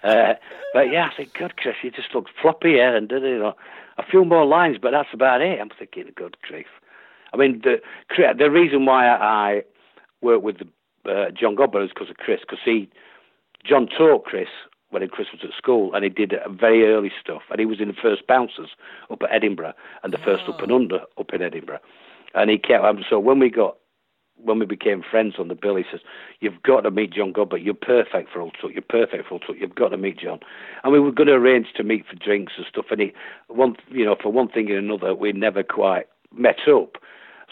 Uh, 0.03 0.35
but 0.73 0.91
yeah, 0.91 1.11
I 1.13 1.17
think, 1.17 1.35
God, 1.35 1.57
Chris, 1.57 1.75
you 1.83 1.91
just 1.91 2.15
look 2.15 2.27
floppy 2.41 2.71
here 2.71 2.95
and 2.97 3.09
did 3.09 3.23
you 3.23 3.39
know 3.39 3.55
a 3.99 4.05
few 4.05 4.25
more 4.25 4.45
lines, 4.45 4.79
but 4.81 4.93
that's 4.93 5.13
about 5.13 5.41
it. 5.41 5.61
I'm 5.61 5.71
thinking, 5.71 6.11
good 6.15 6.37
grief. 6.43 6.67
I 7.33 7.37
mean, 7.37 7.63
the 7.63 7.81
the 8.39 8.51
reason 8.51 8.87
why 8.87 9.09
I 9.09 9.63
work 10.21 10.43
with 10.43 10.59
the, 10.59 11.11
uh, 11.11 11.31
John 11.31 11.57
Godber 11.57 11.85
is 11.85 11.91
because 11.91 12.11
of 12.11 12.17
Chris, 12.17 12.41
because 12.41 12.61
he 12.65 12.89
John 13.65 13.89
taught 13.89 14.25
Chris 14.25 14.49
when 14.91 15.07
Chris 15.09 15.29
was 15.33 15.43
at 15.43 15.57
school, 15.57 15.95
and 15.95 16.05
he 16.05 16.11
did 16.11 16.35
very 16.51 16.87
early 16.87 17.13
stuff, 17.21 17.43
and 17.51 17.59
he 17.59 17.67
was 17.67 17.81
in 17.81 17.89
the 17.89 17.95
first 17.95 18.27
bouncers 18.27 18.71
up 19.11 19.23
at 19.23 19.33
Edinburgh 19.33 19.75
and 20.03 20.13
the 20.13 20.19
first 20.19 20.45
oh. 20.47 20.53
up 20.53 20.63
and 20.63 20.73
under 20.73 21.01
up 21.19 21.33
in 21.33 21.43
Edinburgh, 21.43 21.81
and 22.35 22.51
he 22.51 22.59
kept. 22.59 22.85
Um, 22.85 23.05
so 23.09 23.19
when 23.19 23.39
we 23.39 23.51
got 23.51 23.77
when 24.43 24.59
we 24.59 24.67
became 24.67 25.03
friends 25.03 25.35
on 25.39 25.49
the 25.49 25.55
bill, 25.55 25.77
he 25.77 25.85
says, 25.91 26.01
"You've 26.41 26.63
got 26.63 26.83
to 26.83 26.91
meet 26.91 27.13
John 27.13 27.33
Godber. 27.33 27.63
You're 27.63 27.75
perfect 27.75 28.31
for 28.33 28.41
Hull 28.41 28.53
Truck. 28.59 28.73
You're 28.73 28.83
perfect 28.83 29.25
for 29.25 29.31
Hull 29.31 29.39
Truck. 29.41 29.57
You've 29.59 29.75
got 29.75 29.89
to 29.89 29.97
meet 29.97 30.19
John." 30.19 30.41
And 30.85 30.93
we 30.93 31.01
were 31.01 31.13
going 31.13 31.29
to 31.29 31.35
arrange 31.35 31.69
to 31.77 31.83
meet 31.83 32.07
for 32.07 32.17
drinks 32.17 32.53
and 32.57 32.67
stuff. 32.67 32.87
And 32.91 33.01
he, 33.01 33.13
one, 33.49 33.77
you 33.91 34.05
know, 34.05 34.17
for 34.21 34.31
one 34.31 34.49
thing 34.49 34.71
and 34.71 34.79
another, 34.79 35.15
we 35.15 35.33
never 35.33 35.63
quite 35.63 36.07
met 36.37 36.69
up. 36.69 36.97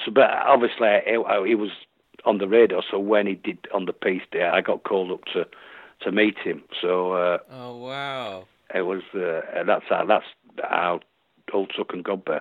So, 0.05 0.11
but 0.11 0.31
obviously, 0.31 0.89
he 1.07 1.55
was 1.55 1.71
on 2.25 2.39
the 2.39 2.49
radar. 2.49 2.83
So 2.91 2.99
when 2.99 3.27
he 3.27 3.35
did 3.35 3.59
on 3.73 3.87
the 3.87 3.93
Piste 3.93 4.31
day, 4.33 4.45
I 4.45 4.61
got 4.61 4.85
called 4.85 5.11
up 5.11 5.25
to 5.33 5.47
to 6.01 6.13
meet 6.13 6.39
him. 6.39 6.63
So. 6.81 7.13
Uh, 7.13 7.39
oh 7.51 7.77
wow! 7.77 8.45
It 8.75 8.83
was 8.83 9.03
uh, 9.15 9.65
that's 9.65 9.85
how 9.89 10.05
that's 10.07 10.27
how 10.63 11.01
Hull 11.51 11.67
Truck 11.67 11.93
and 11.93 12.05
Godber 12.05 12.41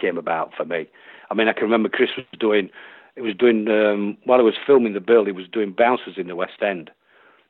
came 0.00 0.18
about 0.18 0.52
for 0.56 0.64
me. 0.64 0.88
I 1.30 1.34
mean, 1.34 1.48
I 1.48 1.52
can 1.52 1.64
remember 1.64 1.88
Chris 1.88 2.10
was 2.16 2.26
doing 2.38 2.70
it 3.16 3.22
was 3.22 3.34
doing 3.34 3.68
um, 3.68 4.16
while 4.24 4.40
I 4.40 4.42
was 4.42 4.54
filming 4.66 4.94
the 4.94 5.00
bill. 5.00 5.24
He 5.24 5.32
was 5.32 5.48
doing 5.52 5.72
bouncers 5.72 6.14
in 6.16 6.28
the 6.28 6.36
West 6.36 6.62
End. 6.62 6.90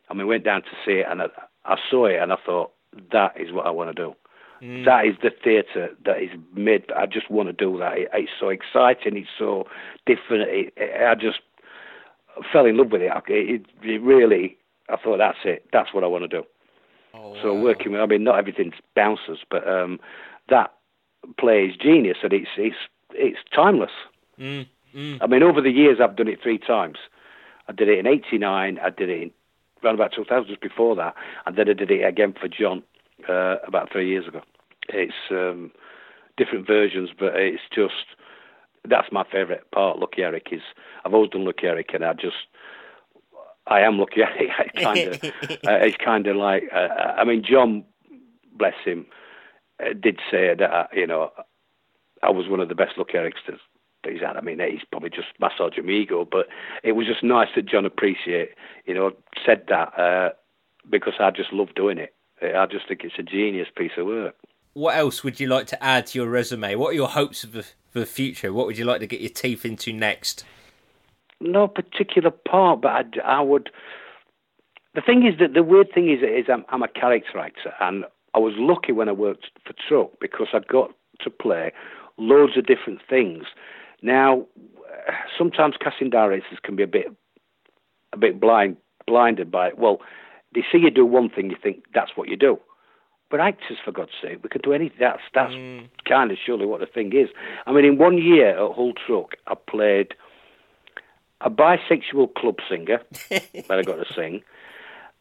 and 0.09 0.19
we 0.19 0.25
went 0.25 0.45
down 0.45 0.63
to 0.63 0.69
see 0.85 0.99
it, 1.01 1.07
and 1.09 1.23
I, 1.23 1.27
I 1.65 1.77
saw 1.91 2.07
it, 2.07 2.21
and 2.21 2.33
I 2.33 2.37
thought 2.45 2.73
that 3.13 3.41
is 3.41 3.53
what 3.53 3.67
I 3.67 3.71
want 3.71 3.95
to 3.95 4.03
do. 4.03 4.15
Mm. 4.63 4.85
That 4.85 5.07
is 5.07 5.17
the 5.21 5.31
theatre 5.43 5.91
that 6.05 6.23
is 6.23 6.31
made. 6.55 6.85
I 6.97 7.07
just 7.07 7.31
want 7.31 7.49
to 7.49 7.53
do 7.53 7.79
that. 7.79 7.99
It, 7.99 8.09
it's 8.13 8.31
so 8.39 8.49
exciting. 8.49 9.17
It's 9.17 9.29
so 9.37 9.67
different. 10.07 10.49
It, 10.49 10.73
it, 10.77 11.03
I 11.03 11.15
just 11.17 11.41
fell 12.53 12.67
in 12.67 12.77
love 12.77 12.93
with 12.93 13.03
it. 13.03 13.11
it. 13.27 13.67
It 13.83 14.03
really. 14.03 14.57
I 14.89 14.97
thought 14.97 15.19
that's 15.19 15.39
it. 15.45 15.67
That's 15.73 15.93
what 15.93 16.05
I 16.05 16.07
want 16.07 16.25
to 16.25 16.29
do. 16.29 16.45
Oh, 17.15 17.37
so 17.43 17.55
wow. 17.55 17.63
working 17.63 17.93
with, 17.93 18.01
I 18.01 18.07
mean, 18.07 18.25
not 18.25 18.39
everything's 18.39 18.75
bouncers, 18.95 19.39
but 19.51 19.67
um, 19.69 19.99
that 20.49 20.73
play 21.39 21.65
is 21.67 21.77
genius, 21.77 22.19
and 22.23 22.33
it's 22.33 22.51
it's 22.57 22.77
it's 23.11 23.39
timeless. 23.55 23.91
Mm. 24.39 24.67
Mm. 24.95 25.19
I 25.21 25.27
mean, 25.27 25.43
over 25.43 25.61
the 25.61 25.71
years, 25.71 25.99
I've 26.01 26.17
done 26.17 26.29
it 26.29 26.39
three 26.41 26.59
times. 26.59 26.99
I 27.69 27.73
did 27.73 27.89
it 27.89 27.99
in 27.99 28.07
'89. 28.07 28.79
I 28.79 28.91
did 28.91 29.11
it 29.11 29.23
in 29.23 29.31
around 29.83 29.97
about 29.97 30.13
2000, 30.15 30.47
just 30.47 30.61
before 30.61 30.95
that, 30.95 31.15
and 31.45 31.57
then 31.57 31.69
I 31.69 31.73
did 31.73 31.91
it 31.91 32.05
again 32.05 32.33
for 32.41 32.47
John 32.47 32.85
uh, 33.29 33.57
about 33.67 33.91
three 33.93 34.09
years 34.09 34.27
ago. 34.27 34.41
It's 34.89 35.13
um, 35.31 35.71
different 36.37 36.67
versions, 36.67 37.11
but 37.19 37.37
it's 37.37 37.63
just 37.75 38.17
that's 38.89 39.13
my 39.13 39.25
favourite 39.31 39.71
part. 39.71 39.99
Lucky 39.99 40.23
Eric 40.23 40.49
is 40.51 40.63
I've 41.05 41.15
always 41.15 41.31
done 41.31 41.45
Lucky 41.45 41.67
Eric, 41.67 41.91
and 41.95 42.05
I 42.05 42.13
just 42.15 42.37
I 43.67 43.81
am 43.81 43.99
Lucky 43.99 44.21
Eric. 44.23 44.51
I 44.59 44.81
kind 44.81 44.99
of 45.09 45.25
uh, 45.25 45.85
it's 45.85 45.97
kind 45.97 46.27
of 46.27 46.37
like 46.37 46.65
uh, 46.75 46.89
I 47.17 47.25
mean 47.25 47.45
John, 47.49 47.85
bless 48.53 48.75
him, 48.85 49.07
uh, 49.81 49.93
did 50.01 50.19
say 50.31 50.55
that 50.59 50.71
uh, 50.71 50.87
you 50.93 51.07
know 51.07 51.31
I 52.23 52.31
was 52.31 52.49
one 52.49 52.61
of 52.61 52.69
the 52.69 52.75
best 52.75 52.99
Lucky 52.99 53.15
Erics 53.15 53.45
that 53.47 53.59
he's 54.11 54.21
had. 54.21 54.37
I 54.37 54.41
mean, 54.41 54.59
he's 54.61 54.85
probably 54.91 55.11
just 55.11 55.29
massaging 55.41 55.87
my 55.87 55.93
ego, 55.93 56.27
but 56.31 56.47
it 56.83 56.93
was 56.93 57.07
just 57.07 57.23
nice 57.23 57.49
that 57.55 57.67
John 57.67 57.87
appreciate, 57.87 58.51
you 58.87 58.95
know, 58.95 59.13
said 59.45 59.65
that 59.69 59.99
uh, 59.99 60.31
because 60.89 61.15
I 61.21 61.31
just 61.31 61.53
love 61.53 61.75
doing 61.75 61.99
it. 61.99 62.15
I 62.43 62.67
just 62.67 62.89
think 62.89 63.03
it's 63.05 63.19
a 63.19 63.23
genius 63.23 63.69
piece 63.77 63.93
of 63.97 64.07
work. 64.07 64.35
What 64.75 64.97
else 64.97 65.23
would 65.23 65.39
you 65.39 65.49
like 65.49 65.67
to 65.69 65.83
add 65.83 66.07
to 66.09 66.19
your 66.19 66.29
resume? 66.29 66.75
What 66.77 66.89
are 66.89 66.95
your 66.95 67.09
hopes 67.09 67.45
for 67.45 67.59
the, 67.59 67.63
for 67.91 68.01
the 68.01 68.07
future? 68.07 68.53
What 68.53 68.67
would 68.67 68.79
you 68.79 68.85
like 68.85 69.01
to 69.01 69.07
get 69.07 69.21
your 69.21 69.31
teeth 69.31 69.65
into 69.65 69.93
next? 69.93 70.45
No 71.41 71.69
particular 71.69 72.31
part, 72.31 72.81
but 72.81 72.91
I, 72.91 73.03
I 73.25 73.41
would. 73.41 73.71
The 74.95 75.03
thing 75.03 75.27
is 75.27 75.39
that 75.41 75.55
the 75.55 75.63
weird 75.63 75.93
thing 75.93 76.11
is, 76.11 76.21
is 76.23 76.47
I'm, 76.51 76.65
I'm 76.69 76.83
a 76.83 76.89
character 76.89 77.39
actor, 77.39 77.75
and 77.81 78.05
I 78.35 78.39
was 78.39 78.55
lucky 78.57 78.93
when 78.93 79.09
I 79.09 79.13
worked 79.13 79.47
for 79.67 79.75
Truck 79.89 80.13
because 80.21 80.49
I 80.53 80.61
got 80.61 80.91
to 81.21 81.31
play 81.31 81.73
loads 82.17 82.57
of 82.57 82.67
different 82.67 83.01
things. 83.09 83.45
Now, 84.03 84.47
sometimes 85.37 85.75
casting 85.83 86.11
directors 86.11 86.59
can 86.63 86.77
be 86.77 86.83
a 86.83 86.87
bit, 86.87 87.07
a 88.13 88.17
bit 88.17 88.41
blind, 88.41 88.77
blinded 89.07 89.51
by 89.51 89.69
it. 89.69 89.79
Well, 89.79 90.01
they 90.55 90.65
see 90.71 90.79
you 90.79 90.91
do 90.91 91.07
one 91.07 91.31
thing, 91.31 91.51
you 91.51 91.57
think 91.61 91.85
that's 91.95 92.17
what 92.17 92.29
you 92.29 92.37
do. 92.37 92.59
But 93.31 93.41
actors, 93.41 93.79
for 93.83 93.93
God's 93.93 94.13
sake, 94.21 94.43
we 94.43 94.51
can 94.51 94.61
do 94.61 94.75
anything. 94.75 94.99
That's 95.01 95.23
that's 95.35 95.55
mm. 95.55 95.89
kind 96.07 96.31
of 96.31 96.37
surely 96.45 96.67
what 96.67 96.81
the 96.81 96.87
thing 96.87 97.13
is. 97.17 97.31
I 97.67 97.73
mean, 97.73 97.87
in 97.87 97.97
one 97.97 98.19
year 98.19 98.51
at 98.51 98.75
Hull 98.75 98.93
Truck, 99.07 99.37
I 99.47 99.55
played 99.55 100.15
a 101.41 101.51
bisexual 101.51 102.35
club 102.35 102.59
singer 102.69 103.01
that 103.31 103.71
I 103.71 103.83
got 103.83 104.07
to 104.07 104.13
sing, 104.15 104.43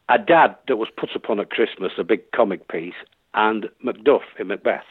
a 0.08 0.18
dad 0.18 0.56
that 0.68 0.76
was 0.76 0.88
put 0.96 1.10
upon 1.14 1.40
at 1.40 1.50
Christmas, 1.50 1.92
a 1.98 2.04
big 2.04 2.30
comic 2.32 2.68
piece, 2.68 2.94
and 3.34 3.68
Macduff 3.84 4.22
in 4.38 4.48
Macbeth. 4.48 4.84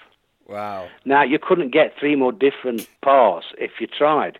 Wow. 0.48 0.90
Now, 1.06 1.24
you 1.24 1.40
couldn't 1.40 1.72
get 1.72 1.94
three 2.00 2.16
more 2.16 2.32
different 2.32 2.88
parts 3.02 3.48
if 3.58 3.72
you 3.80 3.88
tried. 3.88 4.40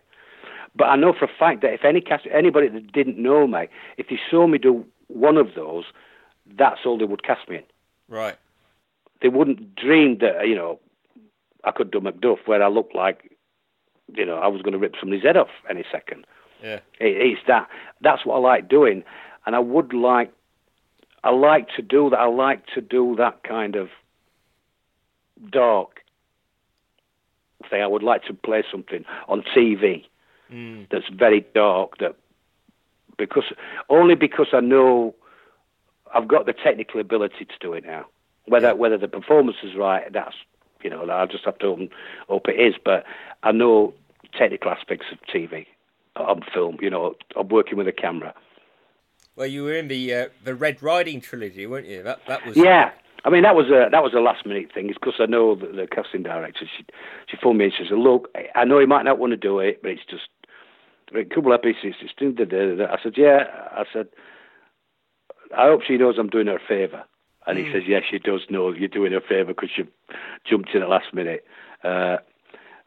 But 0.74 0.86
I 0.86 0.96
know 0.96 1.12
for 1.12 1.26
a 1.26 1.38
fact 1.38 1.62
that 1.62 1.72
if 1.72 1.84
any 1.84 2.00
cast, 2.00 2.26
anybody 2.32 2.68
that 2.68 2.92
didn't 2.92 3.18
know 3.18 3.46
me, 3.46 3.68
if 3.96 4.08
they 4.08 4.18
saw 4.30 4.46
me 4.46 4.58
do 4.58 4.84
one 5.12 5.36
of 5.36 5.54
those, 5.54 5.84
that's 6.58 6.80
all 6.84 6.98
they 6.98 7.04
would 7.04 7.22
cast 7.22 7.48
me 7.48 7.56
in. 7.56 7.64
Right. 8.08 8.36
They 9.20 9.28
wouldn't 9.28 9.76
dream 9.76 10.18
that, 10.18 10.46
you 10.46 10.54
know, 10.54 10.80
I 11.64 11.70
could 11.70 11.90
do 11.90 12.00
Macduff 12.00 12.46
where 12.46 12.62
I 12.62 12.68
looked 12.68 12.94
like, 12.94 13.36
you 14.14 14.26
know, 14.26 14.36
I 14.36 14.48
was 14.48 14.62
going 14.62 14.72
to 14.72 14.78
rip 14.78 14.94
somebody's 14.98 15.22
head 15.22 15.36
off 15.36 15.50
any 15.70 15.84
second. 15.90 16.26
Yeah. 16.62 16.80
It, 16.98 17.16
it's 17.16 17.40
that. 17.46 17.68
That's 18.00 18.26
what 18.26 18.36
I 18.36 18.38
like 18.38 18.68
doing. 18.68 19.04
And 19.46 19.54
I 19.54 19.60
would 19.60 19.92
like, 19.92 20.32
I 21.24 21.30
like 21.30 21.68
to 21.76 21.82
do 21.82 22.10
that. 22.10 22.18
I 22.18 22.26
like 22.26 22.66
to 22.74 22.80
do 22.80 23.14
that 23.16 23.44
kind 23.44 23.76
of 23.76 23.88
dark 25.50 26.00
thing. 27.70 27.82
I 27.82 27.86
would 27.86 28.02
like 28.02 28.24
to 28.24 28.34
play 28.34 28.64
something 28.70 29.04
on 29.28 29.42
TV 29.56 30.04
mm. 30.52 30.88
that's 30.90 31.08
very 31.08 31.46
dark. 31.54 31.98
That 31.98 32.16
because 33.26 33.52
only 33.88 34.14
because 34.14 34.48
I 34.52 34.60
know 34.60 35.14
I've 36.14 36.28
got 36.28 36.46
the 36.46 36.52
technical 36.52 37.00
ability 37.00 37.44
to 37.44 37.54
do 37.60 37.72
it 37.72 37.84
now. 37.84 38.06
Whether 38.46 38.74
whether 38.74 38.98
the 38.98 39.08
performance 39.08 39.58
is 39.62 39.74
right, 39.76 40.12
that's 40.12 40.34
you 40.82 40.90
know 40.90 41.08
I'll 41.08 41.28
just 41.28 41.44
have 41.44 41.58
to 41.58 41.88
hope 42.28 42.48
it 42.48 42.60
is. 42.60 42.74
But 42.84 43.04
I 43.42 43.52
know 43.52 43.94
technical 44.36 44.70
aspects 44.70 45.06
of 45.12 45.18
TV, 45.32 45.66
on 46.16 46.42
film. 46.52 46.78
You 46.80 46.90
know, 46.90 47.14
I'm 47.36 47.48
working 47.48 47.76
with 47.76 47.88
a 47.88 47.92
camera. 47.92 48.34
Well, 49.36 49.46
you 49.46 49.64
were 49.64 49.74
in 49.74 49.88
the 49.88 50.14
uh, 50.14 50.28
the 50.44 50.54
Red 50.54 50.82
Riding 50.82 51.20
trilogy, 51.20 51.66
weren't 51.66 51.86
you? 51.86 52.02
That 52.02 52.20
that 52.26 52.44
was 52.46 52.56
yeah. 52.56 52.90
I 53.24 53.30
mean, 53.30 53.44
that 53.44 53.54
was 53.54 53.66
a 53.66 53.88
that 53.90 54.02
was 54.02 54.12
a 54.14 54.20
last 54.20 54.44
minute 54.44 54.72
thing. 54.74 54.88
It's 54.88 54.98
because 54.98 55.14
I 55.20 55.26
know 55.26 55.54
that 55.54 55.76
the 55.76 55.86
casting 55.86 56.22
director. 56.22 56.66
She 56.76 56.84
she 57.28 57.36
phoned 57.42 57.58
me 57.58 57.66
and 57.66 57.74
she 57.74 57.84
said, 57.84 57.98
"Look, 57.98 58.28
I 58.54 58.64
know 58.64 58.78
he 58.78 58.86
might 58.86 59.04
not 59.04 59.18
want 59.18 59.30
to 59.30 59.36
do 59.36 59.60
it, 59.60 59.80
but 59.82 59.92
it's 59.92 60.04
just 60.10 60.28
a 61.14 61.24
couple 61.24 61.52
of 61.52 61.62
pieces. 61.62 61.94
I 62.00 62.98
said, 63.02 63.14
"Yeah." 63.16 63.44
I 63.72 63.84
said, 63.92 64.08
"I 65.56 65.66
hope 65.66 65.82
she 65.86 65.96
knows 65.96 66.16
I'm 66.18 66.28
doing 66.28 66.46
her 66.46 66.56
a 66.56 66.68
favour." 66.68 67.04
And 67.46 67.58
mm. 67.58 67.64
he 67.64 67.72
says, 67.72 67.82
"Yes, 67.86 68.04
she 68.10 68.18
does 68.18 68.42
know 68.50 68.72
you're 68.72 68.88
doing 68.88 69.12
her 69.12 69.18
a 69.18 69.20
favour 69.20 69.54
because 69.54 69.70
you 69.76 69.86
jumped 70.48 70.70
in 70.74 70.82
at 70.82 70.88
last 70.88 71.12
minute." 71.12 71.44
Uh, 71.84 72.18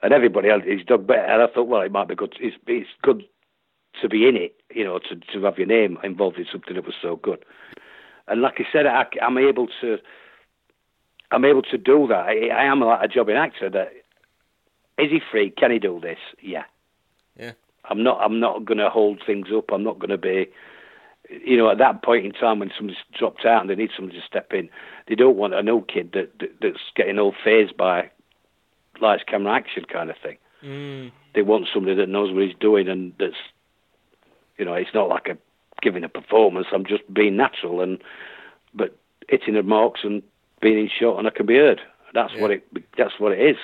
and 0.01 0.13
everybody 0.13 0.49
else 0.49 0.63
is 0.67 0.85
done 0.85 1.05
better. 1.05 1.21
And 1.21 1.41
I 1.41 1.47
thought, 1.47 1.67
well, 1.67 1.81
it 1.81 1.91
might 1.91 2.07
be 2.07 2.15
good. 2.15 2.35
It's, 2.39 2.55
it's 2.67 2.89
good 3.01 3.23
to 4.01 4.09
be 4.09 4.27
in 4.27 4.35
it, 4.35 4.55
you 4.73 4.83
know, 4.83 4.99
to 4.99 5.15
to 5.15 5.45
have 5.45 5.57
your 5.57 5.67
name 5.67 5.97
involved 6.03 6.37
in 6.37 6.45
something 6.51 6.75
that 6.75 6.85
was 6.85 6.95
so 7.01 7.15
good. 7.15 7.43
And 8.27 8.41
like 8.41 8.55
I 8.59 8.65
said, 8.71 8.85
I, 8.85 9.05
I'm 9.21 9.37
able 9.37 9.67
to 9.81 9.97
I'm 11.31 11.45
able 11.45 11.63
to 11.63 11.77
do 11.77 12.07
that. 12.07 12.25
I, 12.25 12.47
I 12.47 12.65
am 12.65 12.81
like 12.81 12.99
a 13.03 13.07
jobbing 13.07 13.35
actor. 13.35 13.69
That 13.69 13.93
is 14.97 15.11
he 15.11 15.19
free? 15.31 15.49
Can 15.49 15.71
he 15.71 15.79
do 15.79 15.99
this? 15.99 16.19
Yeah. 16.41 16.63
Yeah. 17.37 17.53
I'm 17.89 18.03
not. 18.03 18.19
I'm 18.21 18.39
not 18.39 18.65
going 18.65 18.77
to 18.77 18.89
hold 18.89 19.21
things 19.25 19.47
up. 19.55 19.71
I'm 19.71 19.83
not 19.83 19.99
going 19.99 20.09
to 20.09 20.17
be. 20.17 20.47
You 21.29 21.57
know, 21.57 21.71
at 21.71 21.79
that 21.79 22.03
point 22.03 22.25
in 22.25 22.31
time 22.33 22.59
when 22.59 22.71
somebody's 22.77 23.01
dropped 23.17 23.45
out 23.45 23.61
and 23.61 23.69
they 23.69 23.75
need 23.75 23.89
somebody 23.95 24.19
to 24.19 24.25
step 24.25 24.53
in, 24.53 24.69
they 25.07 25.15
don't 25.15 25.37
want 25.37 25.55
an 25.55 25.67
old 25.67 25.87
kid 25.87 26.11
that, 26.13 26.37
that 26.39 26.51
that's 26.61 26.79
getting 26.95 27.17
all 27.17 27.33
phased 27.43 27.75
by 27.75 28.11
lights, 29.01 29.23
camera, 29.27 29.53
action 29.53 29.85
kind 29.85 30.11
of 30.11 30.17
thing. 30.21 30.37
Mm. 30.63 31.11
They 31.33 31.41
want 31.41 31.67
somebody 31.73 31.95
that 31.95 32.09
knows 32.09 32.31
what 32.31 32.43
he's 32.43 32.55
doing 32.59 32.87
and 32.87 33.13
that's, 33.19 33.35
you 34.57 34.65
know, 34.65 34.73
it's 34.73 34.93
not 34.93 35.09
like 35.09 35.27
a 35.27 35.37
giving 35.81 36.03
a 36.03 36.09
performance. 36.09 36.67
I'm 36.71 36.85
just 36.85 37.11
being 37.11 37.35
natural 37.35 37.81
and, 37.81 37.99
but 38.73 38.95
hitting 39.27 39.55
the 39.55 39.63
marks 39.63 40.01
and 40.03 40.21
being 40.61 40.77
in 40.77 40.89
shot 40.89 41.17
and 41.17 41.27
I 41.27 41.31
can 41.31 41.45
be 41.45 41.55
heard. 41.55 41.81
That's 42.13 42.33
yeah. 42.33 42.41
what 42.41 42.51
it. 42.51 42.67
That's 42.97 43.19
what 43.19 43.31
it 43.31 43.39
is. 43.39 43.57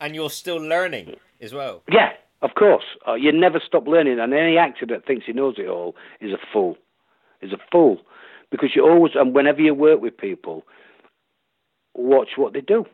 And 0.00 0.14
you're 0.14 0.30
still 0.30 0.56
learning 0.56 1.16
as 1.40 1.52
well. 1.52 1.82
Yeah, 1.90 2.12
of 2.42 2.54
course. 2.54 2.84
Uh, 3.06 3.14
you 3.14 3.32
never 3.32 3.60
stop 3.64 3.86
learning, 3.86 4.18
and 4.18 4.32
any 4.32 4.56
actor 4.56 4.86
that 4.86 5.06
thinks 5.06 5.26
he 5.26 5.32
knows 5.32 5.54
it 5.58 5.68
all 5.68 5.94
is 6.20 6.32
a 6.32 6.38
fool. 6.52 6.76
Is 7.42 7.52
a 7.52 7.58
fool, 7.72 8.02
because 8.50 8.70
you 8.74 8.86
always 8.86 9.12
and 9.14 9.34
whenever 9.34 9.62
you 9.62 9.74
work 9.74 10.02
with 10.02 10.16
people, 10.16 10.64
watch 11.94 12.30
what 12.36 12.52
they 12.52 12.60
do. 12.60 12.84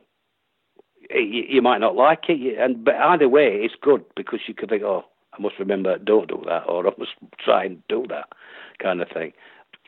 You, 1.10 1.44
you 1.48 1.62
might 1.62 1.78
not 1.78 1.96
like 1.96 2.24
it, 2.28 2.58
and 2.58 2.84
but 2.84 2.94
either 2.94 3.28
way, 3.28 3.58
it's 3.62 3.74
good 3.80 4.04
because 4.14 4.40
you 4.46 4.54
could 4.54 4.68
think, 4.68 4.84
oh, 4.84 5.04
I 5.36 5.42
must 5.42 5.58
remember, 5.58 5.98
don't 5.98 6.28
do 6.28 6.42
that, 6.46 6.68
or 6.68 6.86
I 6.86 6.92
must 6.96 7.12
try 7.44 7.64
and 7.64 7.82
do 7.88 8.06
that, 8.08 8.28
kind 8.80 9.00
of 9.02 9.08
thing. 9.08 9.32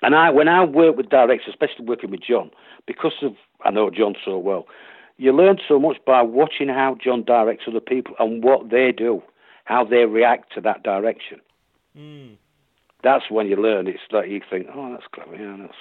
And 0.02 0.14
I, 0.14 0.30
when 0.30 0.48
I 0.48 0.64
work 0.64 0.96
with 0.96 1.08
directors, 1.08 1.48
especially 1.48 1.84
working 1.84 2.10
with 2.10 2.22
John, 2.22 2.50
because 2.86 3.14
of 3.22 3.34
I 3.64 3.70
know 3.70 3.90
John 3.90 4.14
so 4.24 4.38
well, 4.38 4.66
you 5.16 5.32
learn 5.32 5.58
so 5.66 5.78
much 5.78 5.96
by 6.06 6.22
watching 6.22 6.68
how 6.68 6.96
John 7.02 7.24
directs 7.24 7.64
other 7.66 7.80
people 7.80 8.14
and 8.18 8.42
what 8.42 8.70
they 8.70 8.92
do, 8.92 9.22
how 9.68 9.84
they 9.84 10.06
react 10.06 10.54
to 10.54 10.62
that 10.62 10.82
direction. 10.82 11.40
Mm. 11.94 12.38
That's 13.04 13.30
when 13.30 13.48
you 13.48 13.56
learn. 13.56 13.86
It's 13.86 14.00
like 14.10 14.30
you 14.30 14.40
think, 14.48 14.66
oh, 14.74 14.92
that's 14.92 15.04
clever, 15.12 15.36
yeah, 15.36 15.56
that's. 15.60 15.76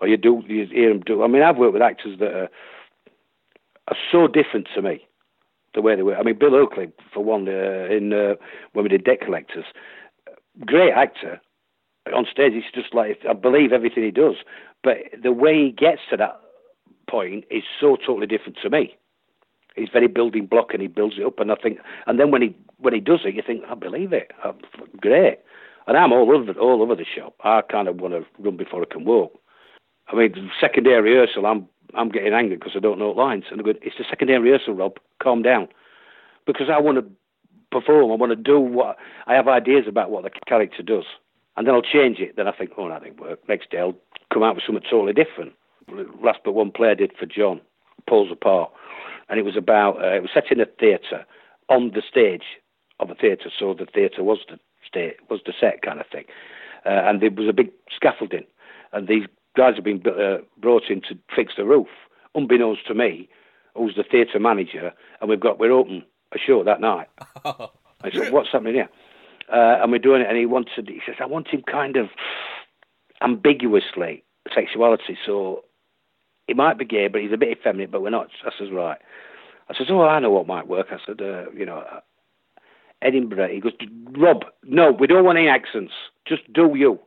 Or 0.00 0.06
you 0.06 0.16
do, 0.16 0.42
you 0.46 0.66
hear 0.66 0.90
them 0.90 1.00
do. 1.00 1.24
I 1.24 1.26
mean, 1.26 1.42
I've 1.42 1.56
worked 1.56 1.72
with 1.72 1.82
actors 1.82 2.18
that 2.20 2.32
are, 2.32 2.48
are 3.88 3.96
so 4.12 4.28
different 4.28 4.68
to 4.74 4.82
me, 4.82 5.04
the 5.74 5.82
way 5.82 5.96
they 5.96 6.02
were. 6.02 6.16
I 6.16 6.22
mean, 6.22 6.38
Bill 6.38 6.54
Oakley, 6.54 6.92
for 7.12 7.24
one, 7.24 7.48
uh, 7.48 7.88
in 7.90 8.12
uh, 8.12 8.34
when 8.72 8.84
we 8.84 8.88
did 8.88 9.04
Debt 9.04 9.20
Collectors, 9.20 9.64
great 10.64 10.92
actor. 10.92 11.40
On 12.14 12.26
stage, 12.30 12.52
he's 12.52 12.62
just 12.72 12.94
like 12.94 13.18
I 13.28 13.32
believe 13.32 13.72
everything 13.72 14.04
he 14.04 14.10
does, 14.12 14.36
but 14.84 14.98
the 15.20 15.32
way 15.32 15.54
he 15.64 15.70
gets 15.72 16.02
to 16.10 16.16
that 16.18 16.40
point 17.08 17.46
is 17.50 17.64
so 17.80 17.96
totally 17.96 18.26
different 18.26 18.58
to 18.62 18.70
me. 18.70 18.94
He's 19.74 19.88
very 19.92 20.06
building 20.06 20.46
block 20.46 20.72
and 20.72 20.80
he 20.80 20.88
builds 20.88 21.16
it 21.18 21.26
up, 21.26 21.40
and 21.40 21.50
I 21.50 21.56
think, 21.56 21.78
and 22.06 22.18
then 22.18 22.30
when 22.30 22.42
he 22.42 22.56
when 22.78 22.94
he 22.94 23.00
does 23.00 23.20
it, 23.24 23.34
you 23.34 23.42
think, 23.44 23.64
I 23.68 23.74
believe 23.74 24.12
it, 24.12 24.30
I'm, 24.44 24.58
great. 25.00 25.38
And 25.86 25.96
I'm 25.96 26.12
all 26.12 26.30
over 26.34 26.52
all 26.52 26.80
over 26.82 26.94
the 26.94 27.04
shop. 27.04 27.34
I 27.42 27.60
kind 27.62 27.88
of 27.88 27.96
want 27.96 28.14
to 28.14 28.24
run 28.38 28.56
before 28.56 28.82
I 28.82 28.92
can 28.92 29.04
walk. 29.04 29.38
I 30.08 30.16
mean, 30.16 30.50
second 30.60 30.84
day 30.84 30.94
rehearsal, 30.94 31.46
I'm 31.46 31.68
I'm 31.94 32.08
getting 32.08 32.32
angry 32.32 32.56
because 32.56 32.72
I 32.76 32.80
don't 32.80 32.98
know 32.98 33.10
lines, 33.10 33.44
and 33.50 33.60
I'm 33.60 33.64
going, 33.64 33.78
it's 33.82 33.98
the 33.98 34.04
second 34.08 34.28
day 34.28 34.34
rehearsal, 34.34 34.74
Rob. 34.74 34.98
Calm 35.22 35.42
down, 35.42 35.68
because 36.46 36.68
I 36.72 36.80
want 36.80 36.98
to 36.98 37.04
perform. 37.70 38.12
I 38.12 38.14
want 38.14 38.30
to 38.30 38.36
do 38.36 38.60
what 38.60 38.96
I 39.26 39.34
have 39.34 39.48
ideas 39.48 39.84
about 39.88 40.10
what 40.10 40.22
the 40.24 40.30
character 40.46 40.82
does, 40.82 41.04
and 41.56 41.66
then 41.66 41.74
I'll 41.74 41.82
change 41.82 42.18
it. 42.18 42.36
Then 42.36 42.48
I 42.48 42.52
think, 42.52 42.70
oh, 42.78 42.88
that 42.88 43.02
didn't 43.02 43.20
work. 43.20 43.40
Next 43.48 43.70
day 43.70 43.78
I'll 43.78 43.96
come 44.32 44.42
out 44.42 44.54
with 44.54 44.64
something 44.66 44.84
totally 44.88 45.12
different. 45.12 45.52
Last 46.22 46.38
but 46.44 46.52
one 46.52 46.70
play 46.70 46.90
I 46.90 46.94
did 46.94 47.12
for 47.18 47.26
John, 47.26 47.60
Pulls 48.08 48.32
Apart, 48.32 48.70
and 49.28 49.38
it 49.38 49.44
was 49.44 49.56
about 49.56 50.02
uh, 50.02 50.14
it 50.14 50.22
was 50.22 50.30
set 50.32 50.50
in 50.50 50.60
a 50.60 50.66
theatre 50.66 51.24
on 51.68 51.92
the 51.94 52.02
stage 52.08 52.44
of 53.00 53.10
a 53.10 53.14
theatre, 53.14 53.50
so 53.58 53.74
the 53.74 53.86
theatre 53.86 54.22
was 54.22 54.38
the 54.48 54.58
state 54.86 55.16
was 55.30 55.40
the 55.46 55.52
set 55.58 55.82
kind 55.82 56.00
of 56.00 56.06
thing, 56.10 56.24
uh, 56.86 57.02
and 57.06 57.20
there 57.20 57.30
was 57.30 57.48
a 57.48 57.52
big 57.52 57.70
scaffolding, 57.94 58.44
and 58.92 59.08
these 59.08 59.26
guys 59.56 59.74
have 59.74 59.84
been 59.84 60.02
uh, 60.06 60.38
brought 60.58 60.84
in 60.88 61.00
to 61.02 61.18
fix 61.34 61.54
the 61.56 61.64
roof, 61.64 61.88
unbeknownst 62.34 62.86
to 62.86 62.94
me, 62.94 63.28
who's 63.76 63.96
the 63.96 64.04
theatre 64.04 64.38
manager, 64.38 64.92
and 65.20 65.30
we've 65.30 65.40
got 65.40 65.58
we're 65.58 65.72
open 65.72 66.04
a 66.32 66.38
show 66.38 66.62
that 66.64 66.80
night. 66.80 67.08
I 67.44 68.10
said, 68.12 68.32
"What's 68.32 68.50
happening 68.52 68.74
here?" 68.74 68.88
Uh, 69.52 69.82
and 69.82 69.92
we're 69.92 69.98
doing 69.98 70.22
it, 70.22 70.28
and 70.28 70.38
he 70.38 70.46
wanted. 70.46 70.88
He 70.88 71.00
says, 71.06 71.16
"I 71.20 71.26
want 71.26 71.48
him 71.48 71.62
kind 71.62 71.96
of 71.96 72.08
ambiguously 73.22 74.24
sexuality, 74.54 75.16
so 75.24 75.64
he 76.46 76.54
might 76.54 76.78
be 76.78 76.84
gay, 76.84 77.08
but 77.08 77.20
he's 77.20 77.32
a 77.32 77.38
bit 77.38 77.56
effeminate, 77.56 77.90
but 77.90 78.02
we're 78.02 78.10
not." 78.10 78.28
I 78.44 78.50
says, 78.58 78.70
"Right." 78.70 78.98
I 79.68 79.74
says, 79.74 79.86
"Oh, 79.90 80.02
I 80.02 80.18
know 80.20 80.30
what 80.30 80.46
might 80.46 80.66
work." 80.66 80.88
I 80.90 80.98
said, 81.04 81.20
uh, 81.20 81.50
"You 81.52 81.66
know." 81.66 81.84
Edinburgh. 83.02 83.48
He 83.48 83.60
goes, 83.60 83.72
Rob, 84.16 84.44
no, 84.64 84.90
we 84.90 85.06
don't 85.06 85.24
want 85.24 85.38
any 85.38 85.48
accents. 85.48 85.92
Just 86.26 86.50
do 86.52 86.72
you. 86.74 86.98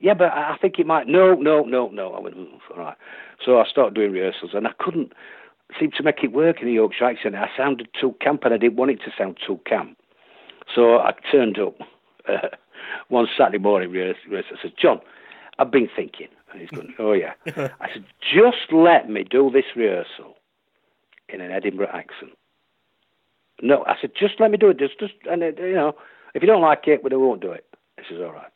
Yeah, 0.00 0.14
but 0.14 0.32
I 0.32 0.56
think 0.60 0.78
it 0.78 0.86
might. 0.86 1.06
No, 1.06 1.34
no, 1.34 1.62
no, 1.62 1.88
no. 1.88 2.14
I 2.14 2.20
went, 2.20 2.36
mm, 2.36 2.58
all 2.70 2.78
right. 2.78 2.96
So 3.44 3.60
I 3.60 3.64
started 3.70 3.94
doing 3.94 4.12
rehearsals, 4.12 4.52
and 4.54 4.66
I 4.66 4.72
couldn't 4.78 5.12
seem 5.78 5.90
to 5.92 6.02
make 6.02 6.24
it 6.24 6.32
work 6.32 6.60
in 6.60 6.66
the 6.66 6.72
Yorkshire 6.72 7.04
accent. 7.04 7.34
I 7.34 7.48
sounded 7.56 7.88
too 8.00 8.16
camp, 8.20 8.44
and 8.44 8.54
I 8.54 8.56
didn't 8.56 8.76
want 8.76 8.92
it 8.92 9.00
to 9.04 9.12
sound 9.16 9.36
too 9.46 9.60
camp. 9.66 9.98
So 10.74 10.98
I 10.98 11.12
turned 11.30 11.58
up 11.58 11.74
uh, 12.28 12.48
one 13.08 13.26
Saturday 13.36 13.58
morning 13.58 13.90
rehearsal. 13.90 14.22
I 14.32 14.62
said, 14.62 14.72
John, 14.80 15.00
I've 15.58 15.70
been 15.70 15.88
thinking. 15.94 16.28
And 16.50 16.60
he's 16.60 16.70
going, 16.70 16.94
oh, 16.98 17.12
yeah. 17.12 17.32
I 17.46 17.88
said, 17.92 18.04
just 18.20 18.72
let 18.72 19.08
me 19.08 19.24
do 19.24 19.50
this 19.50 19.64
rehearsal 19.76 20.34
in 21.28 21.40
an 21.40 21.50
Edinburgh 21.52 21.90
accent. 21.92 22.32
No, 23.62 23.84
I 23.86 23.94
said, 24.00 24.12
just 24.18 24.34
let 24.40 24.50
me 24.50 24.56
do 24.56 24.70
it. 24.70 24.78
Just, 24.78 24.98
just, 24.98 25.14
and 25.30 25.42
it, 25.42 25.58
you 25.58 25.74
know, 25.74 25.94
if 26.34 26.42
you 26.42 26.48
don't 26.48 26.62
like 26.62 26.86
it, 26.86 27.04
we 27.04 27.16
won't 27.16 27.40
do 27.42 27.52
it. 27.52 27.64
He 27.98 28.04
says, 28.08 28.20
all 28.20 28.32
right. 28.32 28.50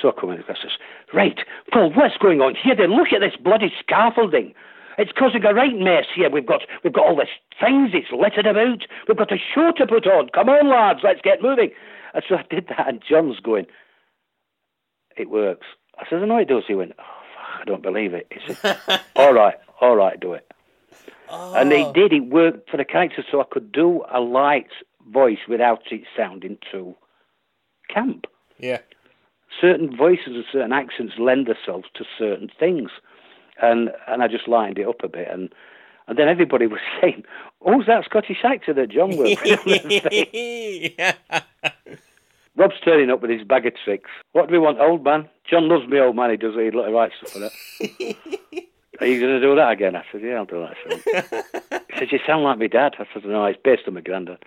So 0.00 0.08
I 0.08 0.12
come 0.20 0.30
in 0.30 0.36
and 0.36 0.44
I 0.48 0.54
says, 0.54 0.72
right, 1.12 1.38
Paul, 1.72 1.92
what's 1.94 2.16
going 2.16 2.40
on 2.40 2.54
here? 2.54 2.74
Then 2.76 2.96
look 2.96 3.08
at 3.12 3.20
this 3.20 3.36
bloody 3.42 3.72
scaffolding. 3.80 4.54
It's 4.96 5.12
causing 5.16 5.44
a 5.44 5.54
right 5.54 5.76
mess 5.78 6.06
here. 6.14 6.28
We've 6.28 6.46
got 6.46 6.62
we've 6.82 6.92
got 6.92 7.06
all 7.06 7.16
these 7.16 7.26
things. 7.60 7.90
It's 7.94 8.10
littered 8.10 8.46
about. 8.46 8.82
We've 9.06 9.16
got 9.16 9.32
a 9.32 9.38
show 9.38 9.72
to 9.76 9.86
put 9.86 10.06
on. 10.06 10.28
Come 10.34 10.48
on, 10.48 10.68
lads, 10.68 11.00
let's 11.04 11.20
get 11.22 11.40
moving. 11.40 11.70
And 12.14 12.24
so 12.28 12.36
I 12.36 12.44
did 12.50 12.66
that, 12.68 12.88
and 12.88 13.02
John's 13.08 13.38
going, 13.38 13.66
it 15.16 15.30
works. 15.30 15.66
I 15.98 16.08
said, 16.08 16.22
I 16.22 16.26
know 16.26 16.38
it 16.38 16.48
does. 16.48 16.64
He 16.66 16.74
went, 16.74 16.92
oh, 16.98 17.02
fuck, 17.02 17.60
I 17.62 17.64
don't 17.64 17.82
believe 17.82 18.14
it. 18.14 18.30
He 18.30 18.54
said, 18.54 18.78
all 19.16 19.32
right, 19.32 19.56
all 19.80 19.96
right, 19.96 20.18
do 20.18 20.32
it. 20.34 20.50
Oh. 21.30 21.54
And 21.54 21.70
they 21.70 21.90
did. 21.92 22.12
It 22.12 22.26
worked 22.26 22.70
for 22.70 22.76
the 22.76 22.84
character, 22.84 23.24
so 23.30 23.40
I 23.40 23.44
could 23.50 23.70
do 23.72 24.02
a 24.12 24.20
light 24.20 24.68
voice 25.12 25.38
without 25.48 25.82
it 25.90 26.02
sounding 26.16 26.58
too 26.70 26.94
camp. 27.88 28.26
Yeah. 28.58 28.78
Certain 29.60 29.96
voices 29.96 30.28
and 30.28 30.44
certain 30.52 30.72
accents 30.72 31.14
lend 31.18 31.46
themselves 31.46 31.88
to 31.94 32.04
certain 32.18 32.50
things, 32.58 32.90
and 33.60 33.90
and 34.06 34.22
I 34.22 34.28
just 34.28 34.46
lined 34.46 34.78
it 34.78 34.86
up 34.86 35.02
a 35.02 35.08
bit, 35.08 35.28
and 35.30 35.52
and 36.06 36.18
then 36.18 36.28
everybody 36.28 36.66
was 36.74 36.80
saying, 37.00 37.24
"Who's 37.60 37.86
that 37.86 38.04
Scottish 38.04 38.44
actor 38.44 38.74
that 38.74 38.90
John 38.90 39.16
worked 39.16 39.42
with?" 39.42 39.64
Rob's 42.58 42.74
turning 42.84 43.08
up 43.08 43.22
with 43.22 43.30
his 43.30 43.44
bag 43.44 43.66
of 43.66 43.74
tricks. 43.84 44.10
What 44.32 44.48
do 44.48 44.52
we 44.52 44.58
want, 44.58 44.80
old 44.80 45.04
man? 45.04 45.28
John 45.48 45.68
loves 45.68 45.88
me, 45.88 46.00
old 46.00 46.16
man. 46.16 46.30
He 46.30 46.36
does. 46.36 46.54
He 46.54 46.70
writes 46.70 47.14
stuff 47.18 47.30
for 47.30 47.38
that. 47.38 47.52
Are 49.00 49.06
you 49.06 49.20
going 49.20 49.40
to 49.40 49.40
do 49.40 49.54
that 49.54 49.70
again? 49.70 49.94
I 49.94 50.02
said, 50.10 50.22
Yeah, 50.22 50.38
I'll 50.38 50.44
do 50.44 50.66
that. 50.66 51.84
he 51.92 51.98
said, 51.98 52.08
You 52.10 52.18
sound 52.26 52.42
like 52.42 52.58
my 52.58 52.66
dad. 52.66 52.96
I 52.98 53.06
said, 53.14 53.24
No, 53.24 53.44
it's 53.44 53.60
based 53.62 53.82
on 53.86 53.94
my 53.94 54.00
granddad. 54.00 54.44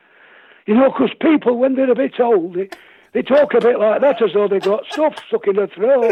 You 0.65 0.75
know, 0.75 0.91
because 0.91 1.11
people, 1.21 1.57
when 1.57 1.75
they're 1.75 1.89
a 1.89 1.95
bit 1.95 2.19
old, 2.19 2.55
they, 2.55 2.69
they 3.13 3.21
talk 3.21 3.53
a 3.53 3.61
bit 3.61 3.79
like 3.79 4.01
that 4.01 4.21
as 4.21 4.33
though 4.33 4.49
they've 4.49 4.61
got 4.61 4.83
stuff 4.91 5.15
stuck 5.27 5.47
in 5.47 5.55
their 5.55 5.67
throat. 5.67 6.11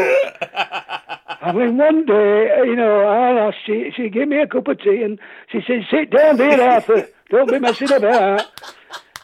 I 1.42 1.52
mean, 1.52 1.76
one 1.76 2.06
day, 2.06 2.48
you 2.64 2.76
know, 2.76 3.00
I 3.06 3.46
asked, 3.46 3.58
she, 3.66 3.92
she 3.94 4.08
gave 4.08 4.28
me 4.28 4.38
a 4.38 4.46
cup 4.46 4.68
of 4.68 4.80
tea 4.80 5.02
and 5.02 5.18
she 5.52 5.60
said, 5.66 5.86
Sit 5.90 6.10
down 6.10 6.38
there, 6.38 6.62
Arthur. 6.62 7.08
Don't 7.28 7.50
be 7.50 7.58
messing 7.58 7.92
about. 7.92 8.46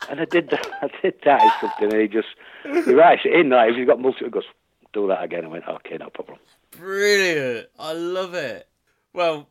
And 0.08 0.20
I 0.20 0.24
did 0.24 0.50
that. 0.50 0.66
I 0.82 0.90
did 1.02 1.14
that. 1.24 1.40
He 1.42 1.50
something, 1.60 1.92
and 1.92 2.02
he 2.02 2.08
just 2.08 2.28
he 2.62 2.94
writes 2.94 3.22
it 3.24 3.38
in 3.38 3.50
there. 3.50 3.74
He's 3.74 3.86
got 3.86 4.00
multiple. 4.00 4.26
He 4.26 4.30
goes, 4.30 4.44
"Do 4.92 5.08
that 5.08 5.22
again." 5.22 5.44
I 5.44 5.48
went, 5.48 5.68
"Okay, 5.68 5.96
no 5.98 6.10
problem." 6.10 6.38
Brilliant! 6.70 7.68
I 7.78 7.92
love 7.92 8.34
it. 8.34 8.68
Well, 9.12 9.48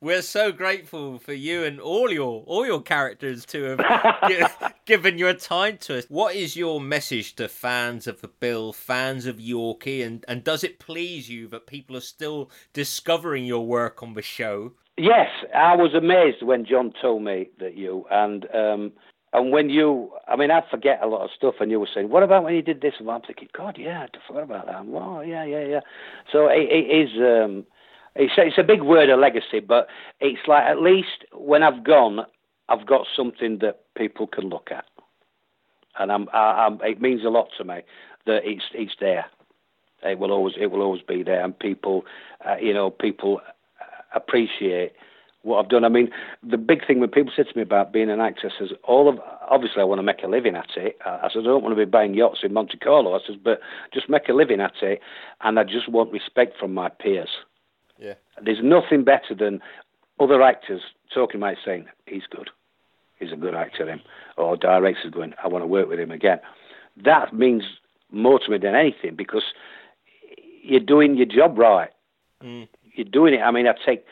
we're 0.00 0.22
so 0.22 0.52
grateful 0.52 1.18
for 1.18 1.32
you 1.32 1.64
and 1.64 1.80
all 1.80 2.12
your 2.12 2.44
all 2.46 2.66
your 2.66 2.82
characters 2.82 3.46
to 3.46 3.76
have 3.76 4.74
given 4.84 5.18
your 5.18 5.34
time 5.34 5.78
to 5.78 5.98
us. 5.98 6.04
What 6.08 6.36
is 6.36 6.56
your 6.56 6.80
message 6.80 7.34
to 7.36 7.48
fans 7.48 8.06
of 8.06 8.20
the 8.20 8.28
Bill, 8.28 8.72
fans 8.72 9.26
of 9.26 9.36
Yorkie, 9.36 10.04
and 10.04 10.24
and 10.28 10.44
does 10.44 10.62
it 10.62 10.78
please 10.78 11.30
you 11.30 11.48
that 11.48 11.66
people 11.66 11.96
are 11.96 12.00
still 12.00 12.50
discovering 12.72 13.44
your 13.46 13.66
work 13.66 14.02
on 14.02 14.14
the 14.14 14.22
show? 14.22 14.72
Yes, 14.98 15.28
I 15.54 15.76
was 15.76 15.94
amazed 15.94 16.42
when 16.42 16.64
John 16.64 16.92
told 17.00 17.22
me 17.22 17.48
that 17.58 17.76
you 17.76 18.06
and 18.10 18.46
um, 18.54 18.92
and 19.32 19.52
when 19.52 19.68
you, 19.68 20.10
I 20.28 20.36
mean, 20.36 20.50
I 20.50 20.62
forget 20.70 21.00
a 21.02 21.06
lot 21.06 21.22
of 21.22 21.30
stuff, 21.36 21.56
and 21.60 21.70
you 21.70 21.80
were 21.80 21.88
saying, 21.92 22.08
"What 22.08 22.22
about 22.22 22.44
when 22.44 22.54
you 22.54 22.62
did 22.62 22.80
this?" 22.80 22.94
And 22.98 23.10
I'm 23.10 23.22
thinking, 23.22 23.48
"God, 23.56 23.76
yeah, 23.78 24.06
I 24.06 24.26
forgot 24.26 24.44
about 24.44 24.66
that." 24.66 24.76
Oh, 24.76 25.20
yeah, 25.20 25.44
yeah, 25.44 25.64
yeah. 25.64 25.80
So 26.32 26.48
it, 26.48 26.68
it 26.70 27.08
is. 27.08 27.10
Um, 27.18 27.66
it's, 28.14 28.32
it's 28.38 28.56
a 28.58 28.62
big 28.62 28.82
word, 28.82 29.10
a 29.10 29.16
legacy, 29.16 29.60
but 29.60 29.88
it's 30.20 30.40
like 30.46 30.64
at 30.64 30.80
least 30.80 31.26
when 31.34 31.62
I've 31.62 31.84
gone, 31.84 32.20
I've 32.68 32.86
got 32.86 33.06
something 33.14 33.58
that 33.60 33.80
people 33.94 34.26
can 34.26 34.48
look 34.48 34.70
at, 34.70 34.86
and 35.98 36.10
I'm, 36.10 36.28
I, 36.32 36.66
I'm, 36.66 36.80
it 36.82 37.00
means 37.02 37.24
a 37.24 37.28
lot 37.28 37.48
to 37.58 37.64
me 37.64 37.80
that 38.26 38.40
it's 38.44 38.64
it's 38.72 38.94
there. 39.00 39.26
It 40.02 40.18
will 40.18 40.32
always 40.32 40.54
it 40.58 40.70
will 40.70 40.82
always 40.82 41.02
be 41.02 41.22
there, 41.22 41.44
and 41.44 41.58
people, 41.58 42.04
uh, 42.48 42.56
you 42.56 42.72
know, 42.72 42.90
people 42.90 43.40
appreciate 44.14 44.92
what 45.46 45.64
I've 45.64 45.70
done. 45.70 45.84
I 45.84 45.88
mean, 45.88 46.10
the 46.42 46.58
big 46.58 46.86
thing 46.86 47.00
when 47.00 47.08
people 47.08 47.32
say 47.34 47.44
to 47.44 47.56
me 47.56 47.62
about 47.62 47.92
being 47.92 48.10
an 48.10 48.20
actor, 48.20 48.50
is 48.60 48.72
all 48.84 49.08
of 49.08 49.18
obviously 49.48 49.80
I 49.80 49.84
want 49.84 50.00
to 50.00 50.02
make 50.02 50.22
a 50.22 50.28
living 50.28 50.56
at 50.56 50.70
it. 50.76 50.98
I 51.06 51.28
said 51.32 51.40
I 51.40 51.44
don't 51.44 51.62
want 51.62 51.76
to 51.76 51.86
be 51.86 51.88
buying 51.90 52.14
yachts 52.14 52.40
in 52.42 52.52
Monte 52.52 52.78
Carlo. 52.78 53.14
I 53.14 53.20
said, 53.24 53.42
but 53.42 53.60
just 53.94 54.08
make 54.08 54.28
a 54.28 54.32
living 54.32 54.60
at 54.60 54.74
it, 54.82 55.00
and 55.42 55.58
I 55.58 55.64
just 55.64 55.88
want 55.88 56.12
respect 56.12 56.58
from 56.58 56.74
my 56.74 56.88
peers. 56.88 57.30
Yeah. 57.98 58.14
There's 58.42 58.62
nothing 58.62 59.04
better 59.04 59.34
than 59.38 59.60
other 60.20 60.42
actors 60.42 60.82
talking 61.14 61.40
about 61.40 61.56
saying 61.64 61.86
he's 62.06 62.26
good, 62.28 62.50
he's 63.18 63.32
a 63.32 63.36
good 63.36 63.54
actor, 63.54 63.88
him, 63.88 64.00
or 64.36 64.56
directors 64.56 65.12
going, 65.12 65.32
I 65.42 65.48
want 65.48 65.62
to 65.62 65.66
work 65.68 65.88
with 65.88 66.00
him 66.00 66.10
again. 66.10 66.40
That 67.04 67.32
means 67.32 67.62
more 68.10 68.38
to 68.40 68.50
me 68.50 68.58
than 68.58 68.74
anything 68.74 69.14
because 69.14 69.44
you're 70.62 70.80
doing 70.80 71.16
your 71.16 71.26
job 71.26 71.58
right. 71.58 71.90
Mm. 72.42 72.68
You're 72.94 73.04
doing 73.04 73.34
it. 73.34 73.40
I 73.40 73.50
mean, 73.50 73.66
I 73.66 73.74
take 73.84 74.04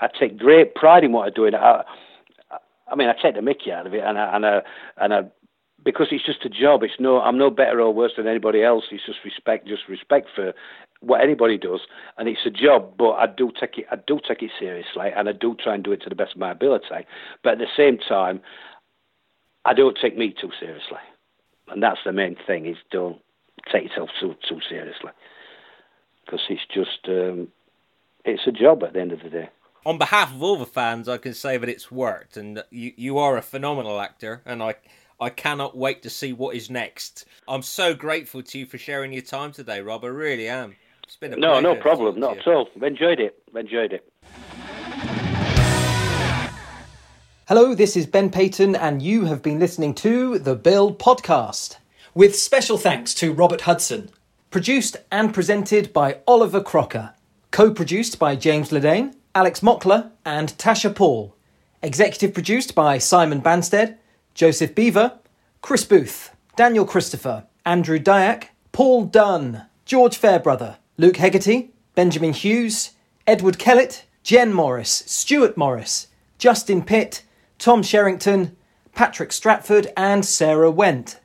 I 0.00 0.08
take 0.18 0.38
great 0.38 0.74
pride 0.74 1.04
in 1.04 1.12
what 1.12 1.26
I'm 1.26 1.32
doing. 1.32 1.54
I, 1.54 1.82
I 2.88 2.94
mean, 2.94 3.08
I 3.08 3.14
take 3.20 3.34
the 3.34 3.42
Mickey 3.42 3.72
out 3.72 3.86
of 3.86 3.94
it, 3.94 4.02
and 4.04 4.18
I, 4.18 4.36
and 4.36 4.46
I, 4.46 4.60
and 4.98 5.14
I 5.14 5.20
because 5.84 6.08
it's 6.10 6.26
just 6.26 6.44
a 6.44 6.48
job. 6.48 6.82
It's 6.82 6.98
no, 6.98 7.20
I'm 7.20 7.38
no 7.38 7.48
better 7.50 7.80
or 7.80 7.94
worse 7.94 8.12
than 8.16 8.26
anybody 8.26 8.62
else. 8.62 8.84
It's 8.90 9.06
just 9.06 9.18
respect, 9.24 9.68
just 9.68 9.88
respect 9.88 10.28
for 10.34 10.52
what 11.00 11.20
anybody 11.20 11.58
does, 11.58 11.80
and 12.18 12.28
it's 12.28 12.44
a 12.44 12.50
job. 12.50 12.94
But 12.98 13.12
I 13.12 13.26
do 13.26 13.52
take 13.58 13.78
it, 13.78 13.86
I 13.90 13.96
do 14.06 14.18
take 14.26 14.42
it 14.42 14.50
seriously, 14.58 15.10
and 15.16 15.28
I 15.28 15.32
do 15.32 15.56
try 15.62 15.74
and 15.74 15.84
do 15.84 15.92
it 15.92 16.02
to 16.02 16.08
the 16.08 16.16
best 16.16 16.32
of 16.32 16.38
my 16.38 16.50
ability. 16.50 17.06
But 17.42 17.54
at 17.54 17.58
the 17.58 17.66
same 17.76 17.98
time, 17.98 18.40
I 19.64 19.74
don't 19.74 19.96
take 20.00 20.16
me 20.16 20.34
too 20.38 20.50
seriously, 20.58 20.98
and 21.68 21.82
that's 21.82 22.00
the 22.04 22.12
main 22.12 22.36
thing. 22.46 22.66
Is 22.66 22.76
don't 22.90 23.20
take 23.72 23.84
yourself 23.84 24.10
too 24.20 24.34
too 24.48 24.60
seriously 24.68 25.12
because 26.24 26.40
it's 26.50 26.66
just 26.72 27.08
um, 27.08 27.48
it's 28.24 28.46
a 28.46 28.52
job 28.52 28.82
at 28.82 28.92
the 28.92 29.00
end 29.00 29.12
of 29.12 29.22
the 29.22 29.30
day. 29.30 29.48
On 29.86 29.98
behalf 29.98 30.34
of 30.34 30.42
all 30.42 30.56
the 30.56 30.66
fans, 30.66 31.08
I 31.08 31.16
can 31.16 31.32
say 31.32 31.56
that 31.58 31.68
it's 31.68 31.92
worked, 31.92 32.36
and 32.36 32.60
you 32.70 32.92
you 32.96 33.18
are 33.18 33.36
a 33.36 33.42
phenomenal 33.42 34.00
actor, 34.00 34.42
and 34.44 34.60
I. 34.60 34.74
I 35.18 35.30
cannot 35.30 35.74
wait 35.74 36.02
to 36.02 36.10
see 36.10 36.34
what 36.34 36.54
is 36.54 36.68
next. 36.68 37.24
I'm 37.48 37.62
so 37.62 37.94
grateful 37.94 38.42
to 38.42 38.58
you 38.58 38.66
for 38.66 38.76
sharing 38.76 39.14
your 39.14 39.22
time 39.22 39.50
today, 39.50 39.80
Rob. 39.80 40.04
I 40.04 40.08
really 40.08 40.46
am. 40.46 40.76
It's 41.04 41.16
been 41.16 41.32
a 41.32 41.36
no, 41.36 41.58
no 41.58 41.74
problem, 41.74 42.20
not 42.20 42.36
at 42.36 42.46
all. 42.46 42.68
I've 42.76 42.82
enjoyed 42.82 43.18
it. 43.18 43.42
I've 43.48 43.56
enjoyed 43.56 43.94
it. 43.94 44.12
Hello, 47.48 47.74
this 47.74 47.96
is 47.96 48.04
Ben 48.06 48.28
Payton, 48.28 48.76
and 48.76 49.00
you 49.00 49.24
have 49.24 49.40
been 49.40 49.58
listening 49.58 49.94
to 49.94 50.38
the 50.38 50.54
Bill 50.54 50.94
Podcast. 50.94 51.78
With 52.12 52.36
special 52.36 52.76
thanks 52.76 53.14
to 53.14 53.32
Robert 53.32 53.62
Hudson. 53.62 54.10
Produced 54.50 54.98
and 55.10 55.32
presented 55.32 55.94
by 55.94 56.18
Oliver 56.26 56.62
Crocker. 56.62 57.14
Co 57.52 57.70
produced 57.70 58.18
by 58.18 58.36
James 58.36 58.68
Ledane, 58.68 59.14
Alex 59.36 59.60
Mockler, 59.60 60.12
and 60.24 60.48
Tasha 60.56 60.96
Paul. 60.96 61.36
Executive 61.82 62.32
produced 62.32 62.74
by 62.74 62.96
Simon 62.96 63.42
Banstead, 63.42 63.98
Joseph 64.32 64.74
Beaver, 64.74 65.18
Chris 65.60 65.84
Booth, 65.84 66.34
Daniel 66.56 66.86
Christopher, 66.86 67.44
Andrew 67.66 67.98
Dyack, 67.98 68.44
Paul 68.72 69.04
Dunn, 69.04 69.66
George 69.84 70.16
Fairbrother, 70.16 70.78
Luke 70.96 71.18
Hegarty, 71.18 71.68
Benjamin 71.94 72.32
Hughes, 72.32 72.92
Edward 73.26 73.58
Kellett, 73.58 74.06
Jen 74.22 74.54
Morris, 74.54 75.04
Stuart 75.06 75.54
Morris, 75.54 76.06
Justin 76.38 76.82
Pitt, 76.82 77.22
Tom 77.58 77.82
Sherrington, 77.82 78.56
Patrick 78.94 79.32
Stratford, 79.32 79.92
and 79.98 80.24
Sarah 80.24 80.70
Went. 80.70 81.20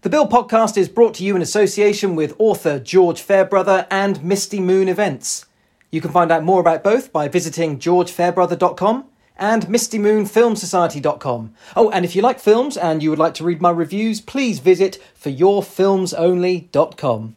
The 0.00 0.10
Bill 0.10 0.26
podcast 0.26 0.76
is 0.76 0.88
brought 0.88 1.14
to 1.14 1.24
you 1.24 1.36
in 1.36 1.42
association 1.42 2.16
with 2.16 2.34
author 2.40 2.80
George 2.80 3.20
Fairbrother 3.20 3.86
and 3.92 4.24
Misty 4.24 4.58
Moon 4.58 4.88
Events. 4.88 5.46
You 5.94 6.00
can 6.00 6.10
find 6.10 6.32
out 6.32 6.42
more 6.42 6.58
about 6.58 6.82
both 6.82 7.12
by 7.12 7.28
visiting 7.28 7.78
georgefairbrother.com 7.78 9.04
and 9.36 9.66
mistymoonfilmsociety.com. 9.66 11.54
Oh, 11.76 11.90
and 11.90 12.04
if 12.04 12.16
you 12.16 12.22
like 12.22 12.40
films 12.40 12.76
and 12.76 13.00
you 13.00 13.10
would 13.10 13.20
like 13.20 13.34
to 13.34 13.44
read 13.44 13.62
my 13.62 13.70
reviews, 13.70 14.20
please 14.20 14.58
visit 14.58 15.00
foryourfilmsonly.com. 15.16 17.36